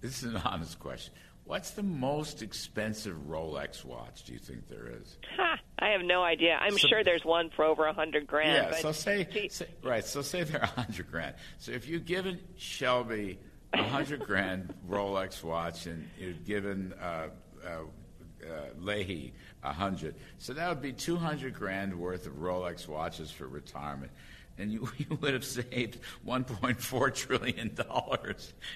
this 0.00 0.22
is 0.22 0.34
an 0.34 0.36
honest 0.44 0.80
question. 0.80 1.14
What's 1.44 1.70
the 1.70 1.82
most 1.82 2.42
expensive 2.42 3.16
Rolex 3.26 3.82
watch 3.82 4.24
do 4.24 4.34
you 4.34 4.38
think 4.38 4.68
there 4.68 4.92
is? 5.00 5.16
Ha, 5.38 5.58
I 5.78 5.88
have 5.92 6.02
no 6.02 6.22
idea. 6.22 6.58
I'm 6.60 6.76
so, 6.76 6.88
sure 6.88 7.02
there's 7.02 7.24
one 7.24 7.48
for 7.56 7.64
over 7.64 7.86
a 7.86 7.94
hundred 7.94 8.26
grand. 8.26 8.68
Yeah, 8.70 8.78
so 8.80 8.92
say, 8.92 9.48
say, 9.48 9.66
right. 9.82 10.04
So 10.04 10.20
say 10.20 10.42
they're 10.44 10.60
a 10.60 10.66
hundred 10.66 11.10
grand. 11.10 11.36
So 11.56 11.72
if 11.72 11.88
you've 11.88 12.04
given 12.04 12.38
Shelby 12.58 13.38
a 13.72 13.82
hundred 13.82 14.24
grand 14.24 14.74
Rolex 14.88 15.42
watch, 15.42 15.86
and 15.86 16.08
you'd 16.18 16.44
given 16.44 16.94
uh, 17.00 17.28
uh, 17.64 17.68
uh, 17.68 18.50
Leahy 18.80 19.32
a 19.62 19.72
hundred. 19.72 20.14
So 20.38 20.52
that 20.54 20.68
would 20.68 20.82
be 20.82 20.92
two 20.92 21.16
hundred 21.16 21.54
grand 21.54 21.98
worth 21.98 22.26
of 22.26 22.34
Rolex 22.34 22.88
watches 22.88 23.30
for 23.30 23.46
retirement. 23.46 24.12
And 24.58 24.72
you, 24.72 24.88
you 24.98 25.16
would 25.20 25.34
have 25.34 25.44
saved 25.44 25.98
$1.4 26.26 27.14
trillion. 27.14 27.70
It 27.78 27.78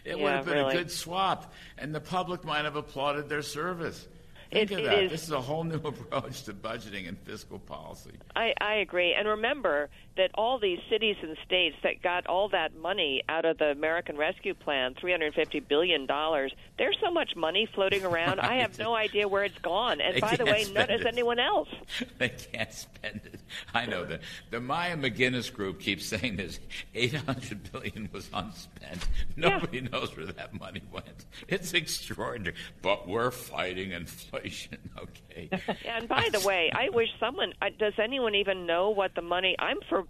yeah, 0.05 0.15
would 0.15 0.33
have 0.33 0.45
been 0.45 0.55
really. 0.55 0.75
a 0.75 0.79
good 0.79 0.91
swap, 0.93 1.53
and 1.77 1.93
the 1.93 2.01
public 2.01 2.45
might 2.45 2.65
have 2.65 2.77
applauded 2.77 3.29
their 3.29 3.43
service. 3.43 4.07
Think 4.53 4.71
it, 4.71 4.79
of 4.79 4.85
that. 4.85 5.03
Is, 5.05 5.11
this 5.11 5.23
is 5.25 5.31
a 5.31 5.41
whole 5.41 5.65
new 5.65 5.77
approach 5.85 6.45
to 6.45 6.53
budgeting 6.53 7.09
and 7.09 7.19
fiscal 7.19 7.59
policy. 7.59 8.13
I, 8.37 8.55
I 8.61 8.75
agree. 8.75 9.15
And 9.15 9.27
remember 9.27 9.89
that 10.17 10.31
all 10.35 10.59
these 10.59 10.79
cities 10.91 11.17
and 11.23 11.37
states 11.47 11.77
that 11.83 12.03
got 12.03 12.27
all 12.27 12.49
that 12.51 12.77
money 12.77 13.23
out 13.29 13.47
of 13.47 13.57
the 13.59 13.67
American 13.67 14.17
Rescue 14.17 14.53
Plan, 14.53 14.95
$350 14.95 15.67
billion, 15.67 16.07
there's 16.07 16.97
so 17.03 17.11
much 17.11 17.35
money 17.35 17.67
floating 17.75 18.05
around. 18.05 18.41
I 18.41 18.61
have 18.61 18.79
no 18.79 18.95
idea 18.95 19.27
where 19.27 19.45
it's 19.45 19.59
gone. 19.59 20.01
And 20.03 20.17
they 20.17 20.21
by 20.21 20.37
the 20.37 20.45
way, 20.45 20.67
none 20.73 20.89
has 20.89 21.07
anyone 21.07 21.39
else. 21.39 21.69
they 22.19 22.29
can't 22.29 22.73
spend 22.73 23.23
it. 23.25 23.41
I 23.73 23.87
know 23.87 24.05
that. 24.05 24.21
The 24.51 24.61
Maya 24.61 24.97
MacGuineas 24.97 25.53
group 25.53 25.81
keeps 25.81 26.05
saying 26.05 26.37
this 26.37 26.61
800 26.95 27.73
billion 27.73 28.11
was 28.13 28.29
unspent. 28.35 29.09
Nobody 29.37 29.79
yeah. 29.79 29.89
knows 29.89 30.15
where 30.15 30.27
that 30.27 30.59
money 30.59 30.83
went. 30.93 31.25
It's 31.49 31.73
extraordinary. 31.73 32.57
But 32.83 33.09
we're 33.09 33.31
fighting 33.31 33.93
inflation 33.93 34.42
Okay. 35.03 35.49
and 35.89 36.09
by 36.09 36.29
the 36.31 36.41
way, 36.41 36.71
I 36.75 36.91
wish 36.91 37.09
someone 37.19 37.53
does 37.79 37.95
anyone 37.99 38.35
even 38.35 38.67
know 38.67 38.91
what 38.91 39.15
the 39.15 39.23
money? 39.23 39.57
I'm 39.59 39.79
for 39.89 40.05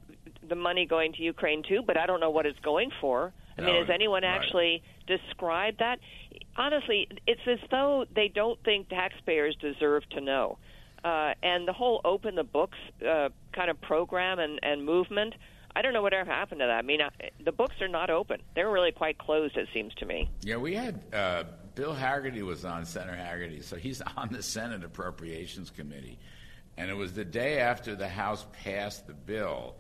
the 0.49 0.55
money 0.55 0.87
going 0.87 1.13
to 1.15 1.23
Ukraine 1.23 1.63
too, 1.63 1.83
but 1.87 1.97
I 1.97 2.07
don't 2.07 2.21
know 2.21 2.31
what 2.31 2.47
it's 2.47 2.59
going 2.61 2.91
for. 3.01 3.33
I 3.57 3.63
mean, 3.63 3.77
has 3.77 3.91
anyone 3.91 4.23
right. 4.23 4.35
actually 4.35 4.83
described 5.07 5.79
that? 5.79 5.99
Honestly, 6.57 7.09
it's 7.27 7.41
as 7.47 7.59
though 7.71 8.07
they 8.15 8.29
don't 8.29 8.63
think 8.65 8.89
taxpayers 8.89 9.57
deserve 9.61 10.09
to 10.11 10.21
know. 10.21 10.59
Uh, 11.05 11.35
and 11.43 11.67
the 11.67 11.73
whole 11.73 12.01
open 12.05 12.35
the 12.35 12.45
books 12.45 12.79
uh, 13.07 13.29
kind 13.53 13.71
of 13.71 13.81
program 13.81 14.39
and, 14.39 14.61
and 14.63 14.85
movement, 14.85 15.35
I 15.75 15.83
don't 15.83 15.93
know 15.93 16.03
whatever 16.03 16.31
happened 16.31 16.61
to 16.61 16.67
that. 16.67 16.73
I 16.73 16.83
mean, 16.83 17.01
I, 17.03 17.11
the 17.45 17.53
books 17.53 17.75
are 17.81 17.89
not 17.89 18.11
open. 18.11 18.41
They're 18.55 18.71
really 18.71 18.93
quite 18.93 19.19
closed, 19.19 19.57
it 19.57 19.69
seems 19.75 19.95
to 19.95 20.07
me. 20.07 20.31
Yeah, 20.43 20.57
we 20.57 20.75
had 20.75 21.01
uh, 21.13 21.45
Bill 21.75 21.95
Hagerty 21.95 22.43
was 22.43 22.65
on 22.65 22.85
Senator 22.85 23.17
Hagerty, 23.17 23.63
so 23.63 23.77
he's 23.77 24.03
on 24.17 24.29
the 24.31 24.43
Senate 24.43 24.85
Appropriations 24.85 25.71
Committee, 25.71 26.19
and 26.77 26.91
it 26.91 26.95
was 26.95 27.13
the 27.13 27.25
day 27.25 27.61
after 27.61 27.95
the 27.95 28.09
House 28.09 28.45
passed 28.63 29.07
the 29.07 29.15
bill, 29.15 29.75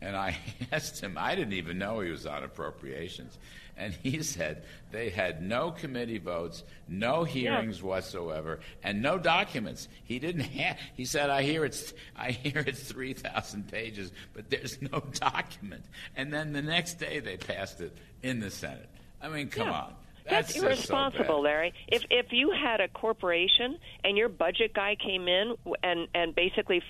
and 0.00 0.16
I 0.16 0.36
asked 0.72 1.00
him. 1.00 1.16
I 1.18 1.34
didn't 1.34 1.54
even 1.54 1.78
know 1.78 2.00
he 2.00 2.10
was 2.10 2.26
on 2.26 2.42
appropriations, 2.42 3.38
and 3.76 3.92
he 3.94 4.22
said 4.22 4.64
they 4.90 5.10
had 5.10 5.42
no 5.42 5.70
committee 5.70 6.18
votes, 6.18 6.64
no 6.88 7.24
hearings 7.24 7.78
yeah. 7.78 7.86
whatsoever, 7.86 8.60
and 8.82 9.00
no 9.00 9.18
documents. 9.18 9.88
He 10.04 10.18
didn't 10.18 10.42
have. 10.42 10.76
He 10.94 11.04
said, 11.04 11.30
"I 11.30 11.42
hear 11.42 11.64
it's 11.64 11.92
I 12.16 12.32
hear 12.32 12.64
it's 12.66 12.82
three 12.82 13.14
thousand 13.14 13.70
pages, 13.70 14.12
but 14.34 14.50
there's 14.50 14.80
no 14.82 15.00
document." 15.12 15.84
And 16.16 16.32
then 16.32 16.52
the 16.52 16.62
next 16.62 16.94
day 16.94 17.20
they 17.20 17.36
passed 17.36 17.80
it 17.80 17.96
in 18.22 18.40
the 18.40 18.50
Senate. 18.50 18.88
I 19.20 19.28
mean, 19.28 19.48
come 19.48 19.68
yeah. 19.68 19.80
on. 19.80 19.94
That's, 20.28 20.54
That's 20.54 20.62
irresponsible, 20.62 21.26
so 21.26 21.40
Larry. 21.40 21.72
If 21.88 22.04
if 22.10 22.26
you 22.32 22.50
had 22.50 22.80
a 22.80 22.88
corporation 22.88 23.78
and 24.04 24.16
your 24.16 24.28
budget 24.28 24.74
guy 24.74 24.96
came 24.96 25.28
in 25.28 25.54
and 25.82 26.08
and 26.14 26.34
basically 26.34 26.82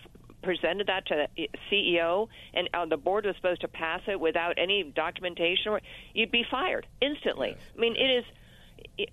presented 0.42 0.86
that 0.86 1.06
to 1.06 1.26
the 1.36 1.48
CEO 1.70 2.28
and 2.54 2.68
uh, 2.72 2.86
the 2.86 2.96
board 2.96 3.26
was 3.26 3.34
supposed 3.36 3.60
to 3.60 3.68
pass 3.68 4.00
it 4.06 4.18
without 4.18 4.54
any 4.56 4.92
documentation, 4.94 5.76
you'd 6.14 6.30
be 6.30 6.44
fired 6.48 6.86
instantly. 7.00 7.50
Yes. 7.50 7.58
I 7.76 7.80
mean, 7.80 7.96
it 7.96 8.18
is 8.18 8.24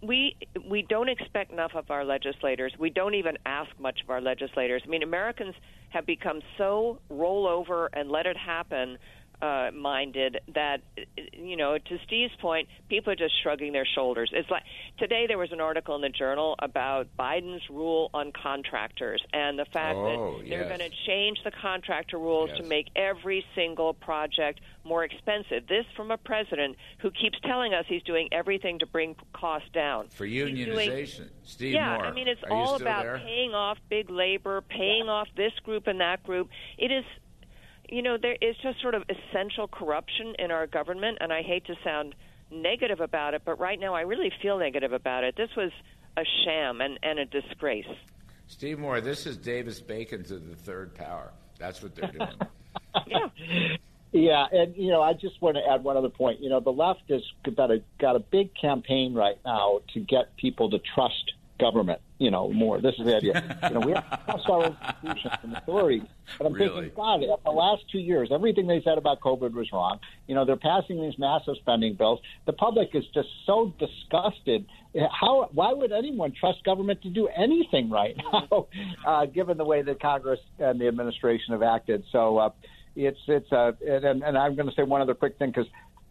we 0.02 0.36
we 0.68 0.82
don't 0.84 1.10
expect 1.10 1.52
enough 1.52 1.76
of 1.76 1.92
our 1.92 2.04
legislators. 2.04 2.74
We 2.78 2.90
don't 2.90 3.16
even 3.16 3.38
ask 3.46 3.70
much 3.80 4.02
of 4.04 4.10
our 4.10 4.22
legislators. 4.22 4.82
I 4.86 4.90
mean, 4.90 5.04
Americans 5.04 5.56
have 5.90 6.06
become 6.06 6.42
so 6.58 7.00
roll 7.10 7.48
over 7.48 7.90
and 7.94 8.10
let 8.10 8.26
it 8.26 8.38
happen 8.38 8.98
uh, 9.42 9.72
minded 9.74 10.40
that 10.54 10.82
you 11.34 11.58
know 11.58 11.78
to 11.78 11.98
Steve's 12.06 12.36
point, 12.42 12.68
people 12.90 13.12
are 13.14 13.16
just 13.16 13.34
shrugging 13.42 13.74
their 13.74 13.86
shoulders. 13.86 14.30
It's 14.34 14.50
like 14.50 14.64
today 14.98 15.26
there 15.28 15.38
was 15.38 15.52
an 15.52 15.62
article 15.62 15.96
in 15.96 16.02
the 16.02 16.10
Journal 16.10 16.56
about 16.60 17.08
Biden's 17.18 17.70
rule 17.70 18.10
on 18.14 18.32
contractors 18.32 19.22
and 19.34 19.58
the 19.60 19.66
fact 19.66 19.98
oh, 19.98 20.38
that 20.40 20.50
they're 20.50 20.68
yes. 20.68 20.78
going 20.78 20.90
to 20.90 20.96
change 21.06 21.40
the 21.44 21.52
contractor 21.52 22.18
rules 22.18 22.50
yes. 22.54 22.60
to 22.60 22.68
make 22.68 22.88
every 22.96 23.46
single 23.56 23.94
project 23.94 24.60
more 24.84 25.04
expensive. 25.04 25.68
This 25.68 25.86
from 25.96 26.12
a 26.12 26.18
president 26.18 26.78
who 27.00 27.12
keeps 27.12 27.38
telling 27.44 27.74
us 27.74 27.86
he's 27.88 28.04
doing 28.04 28.30
everything 28.32 28.80
to 28.80 28.86
bring 28.86 29.16
costs 29.34 29.70
down 29.74 30.08
for 30.10 30.26
unionization. 30.26 31.18
Doing, 31.18 31.30
Steve 31.44 31.74
yeah, 31.74 31.96
Moore, 31.96 32.06
I 32.06 32.12
mean 32.14 32.28
it's 32.28 32.44
all 32.50 32.76
about 32.76 33.04
there? 33.04 33.18
paying 33.18 33.54
off 33.54 33.78
big 33.90 34.10
labor, 34.10 34.62
paying 34.62 35.10
off 35.10 35.28
this 35.36 35.54
group 35.64 35.88
and 35.88 36.00
that 36.00 36.24
group. 36.24 36.50
It 36.78 36.92
is 36.92 37.04
you 37.90 38.02
know, 38.02 38.18
there 38.22 38.38
is 38.42 38.56
just 38.62 38.82
sort 38.82 38.96
of 38.96 39.04
essential 39.10 39.68
corruption 39.68 40.36
in 40.40 40.52
our 40.52 40.68
government, 40.68 41.18
and 41.22 41.32
I 41.32 41.42
hate 41.42 41.66
to 41.66 41.76
sound 41.84 42.16
negative 42.52 43.00
about 43.00 43.34
it, 43.34 43.42
but 43.46 43.60
right 43.60 43.80
now 43.80 43.94
I 43.94 44.02
really 44.02 44.32
feel 44.42 44.58
negative 44.58 44.94
about 44.94 45.24
it. 45.24 45.36
This 45.36 45.50
was 45.58 45.72
a 46.18 46.24
sham 46.44 46.82
and, 46.82 47.00
and 47.04 47.20
a 47.20 47.26
disgrace. 47.26 47.86
Steve 48.48 48.80
Moore, 48.80 49.02
this 49.02 49.26
is 49.26 49.38
Davis 49.38 49.80
Bacon 49.80 50.24
to 50.26 50.38
the 50.38 50.56
third 50.56 50.94
power. 50.94 51.32
That's 51.58 51.82
what 51.82 51.96
they're 51.96 52.12
doing. 52.12 52.40
yeah. 53.08 53.78
Yeah, 54.12 54.46
and 54.50 54.74
you 54.78 54.92
know, 54.92 55.02
I 55.02 55.12
just 55.12 55.42
want 55.42 55.58
to 55.58 55.62
add 55.70 55.84
one 55.84 55.98
other 55.98 56.10
point. 56.10 56.40
You 56.40 56.50
know, 56.50 56.62
the 56.62 56.72
left 56.72 57.02
has 57.10 57.22
got 57.54 57.70
a 57.70 57.84
got 58.00 58.16
a 58.16 58.20
big 58.20 58.56
campaign 58.56 59.14
right 59.14 59.38
now 59.44 59.82
to 59.94 60.00
get 60.00 60.38
people 60.38 60.70
to 60.70 60.80
trust 60.80 61.34
government, 61.60 62.02
you 62.20 62.32
know, 62.32 62.50
more. 62.50 62.82
This 62.82 62.96
is 63.00 63.06
the 63.06 63.16
idea. 63.16 63.60
you 63.64 63.80
know, 63.80 63.80
we 63.86 63.94
have 63.94 64.10
to 64.10 64.26
trust 64.26 64.50
our 64.50 64.66
institutions 65.04 65.34
and 65.44 65.56
authorities. 65.58 66.04
But 66.38 66.48
I'm 66.48 66.54
Really? 66.54 66.90
thinking, 66.90 66.96
God, 66.96 67.22
the 67.44 67.52
last 67.52 67.84
two 67.92 68.00
years, 68.00 68.30
everything 68.34 68.68
they 68.68 68.82
said 68.84 68.98
about 68.98 69.20
COVID 69.22 69.54
was 69.54 69.72
wrong. 69.72 70.00
You 70.28 70.36
know, 70.36 70.44
they're 70.46 70.56
passing 70.58 71.02
these 71.02 71.18
massive 71.18 71.56
spending 71.62 71.94
bills. 71.96 72.20
The 72.46 72.54
public 72.54 72.90
is 72.94 73.04
just 73.14 73.30
so 73.46 73.74
disgusted. 73.80 74.66
How? 75.12 75.50
Why 75.54 75.74
would 75.74 75.92
anyone 75.92 76.34
trust 76.38 76.64
government 76.64 77.02
to 77.04 77.10
do 77.10 77.28
anything 77.28 77.90
right 77.90 78.16
now, 78.34 78.68
uh, 79.06 79.26
given 79.26 79.58
the 79.58 79.66
way 79.66 79.82
that 79.82 80.02
Congress 80.02 80.40
and 80.60 80.80
the 80.80 80.88
administration 80.88 81.54
have 81.54 81.64
acted? 81.64 82.04
So 82.12 82.38
uh, 82.38 82.50
it's 82.96 83.20
it's 83.28 83.52
uh, 83.52 83.74
and, 83.86 84.24
and 84.24 84.38
I'm 84.38 84.56
going 84.56 84.68
to 84.70 84.76
say 84.76 84.84
one 84.84 85.02
other 85.02 85.14
quick 85.16 85.38
thing 85.38 85.50
because 85.52 85.68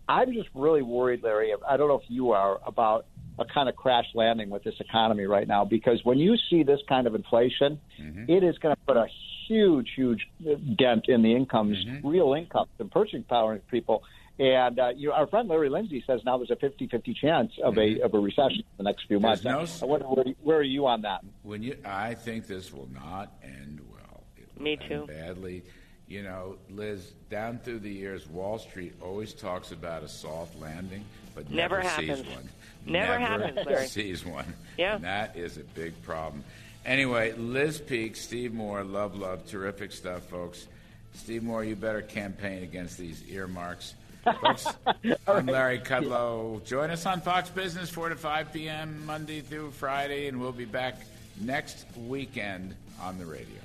I'm 0.08 0.32
just 0.34 0.48
really 0.54 0.82
worried, 0.82 1.22
Larry. 1.22 1.52
I 1.66 1.76
don't 1.78 1.88
know 1.88 1.94
if 1.98 2.08
you 2.08 2.32
are 2.32 2.60
about 2.66 3.06
a 3.38 3.44
kind 3.44 3.68
of 3.68 3.76
crash 3.76 4.06
landing 4.14 4.50
with 4.50 4.62
this 4.62 4.74
economy 4.80 5.24
right 5.24 5.48
now 5.48 5.64
because 5.64 6.04
when 6.04 6.18
you 6.18 6.36
see 6.50 6.62
this 6.62 6.80
kind 6.88 7.06
of 7.06 7.14
inflation, 7.14 7.80
Mhm. 8.00 8.28
it 8.28 8.42
is 8.44 8.56
going 8.58 8.74
to 8.74 8.80
put 8.86 8.96
a 8.96 9.06
huge, 9.48 9.90
huge 9.94 10.28
dent 10.76 11.08
in 11.08 11.22
the 11.22 11.34
incomes, 11.34 11.84
Mhm. 11.84 12.00
real 12.04 12.32
incomes, 12.34 12.70
and 12.78 12.90
purchasing 12.90 13.24
power 13.24 13.54
of 13.54 13.66
people. 13.68 14.02
And 14.38 14.78
uh, 14.78 14.92
you 14.96 15.08
know, 15.08 15.14
our 15.14 15.26
friend 15.26 15.48
Larry 15.48 15.68
Lindsey 15.68 16.02
says 16.06 16.20
now 16.24 16.38
there's 16.38 16.50
a 16.50 16.56
50-50 16.56 17.14
chance 17.14 17.52
of 17.62 17.76
a 17.78 18.00
of 18.00 18.14
a 18.14 18.18
recession 18.18 18.58
in 18.60 18.64
the 18.78 18.82
next 18.84 19.06
few 19.06 19.20
months. 19.20 19.42
Mm-hmm. 19.44 19.82
No- 19.82 19.86
I 19.86 19.90
wonder 19.90 20.06
where, 20.06 20.24
where 20.42 20.56
are 20.58 20.62
you 20.62 20.86
on 20.86 21.02
that? 21.02 21.24
When 21.42 21.62
you, 21.62 21.76
I 21.84 22.14
think 22.14 22.46
this 22.46 22.72
will 22.72 22.88
not 22.92 23.32
end 23.42 23.80
well. 23.92 24.24
It 24.36 24.48
will 24.56 24.62
Me 24.64 24.72
end 24.80 24.88
too. 24.88 25.06
Badly. 25.06 25.62
You 26.06 26.22
know, 26.22 26.56
Liz, 26.70 27.12
down 27.30 27.58
through 27.58 27.78
the 27.80 27.90
years, 27.90 28.28
Wall 28.28 28.58
Street 28.58 28.94
always 29.02 29.32
talks 29.32 29.72
about 29.72 30.02
a 30.02 30.08
soft 30.08 30.58
landing, 30.60 31.04
but 31.34 31.50
Never 31.50 31.82
never, 31.82 31.88
sees 32.00 32.18
one. 32.26 32.48
Never 32.86 33.18
happens, 33.18 33.58
Larry. 33.66 33.86
sees 33.86 34.24
one. 34.24 34.52
Yeah. 34.76 34.96
And 34.96 35.04
that 35.04 35.36
is 35.36 35.56
a 35.56 35.64
big 35.64 36.00
problem. 36.02 36.44
Anyway, 36.84 37.32
Liz 37.32 37.80
Peek, 37.80 38.16
Steve 38.16 38.52
Moore, 38.52 38.84
love, 38.84 39.16
love, 39.16 39.46
terrific 39.46 39.92
stuff, 39.92 40.24
folks. 40.24 40.66
Steve 41.14 41.42
Moore, 41.42 41.64
you 41.64 41.74
better 41.74 42.02
campaign 42.02 42.62
against 42.62 42.98
these 42.98 43.22
earmarks. 43.30 43.94
Folks, 44.24 44.66
I'm 45.26 45.46
Larry 45.46 45.78
Kudlow. 45.78 46.62
Join 46.66 46.90
us 46.90 47.06
on 47.06 47.22
Fox 47.22 47.48
Business, 47.48 47.88
4 47.88 48.10
to 48.10 48.16
5 48.16 48.52
p.m., 48.52 49.04
Monday 49.06 49.40
through 49.40 49.70
Friday, 49.70 50.28
and 50.28 50.38
we'll 50.38 50.52
be 50.52 50.64
back 50.66 50.96
next 51.40 51.86
weekend 51.96 52.74
on 53.00 53.18
the 53.18 53.24
radio. 53.24 53.60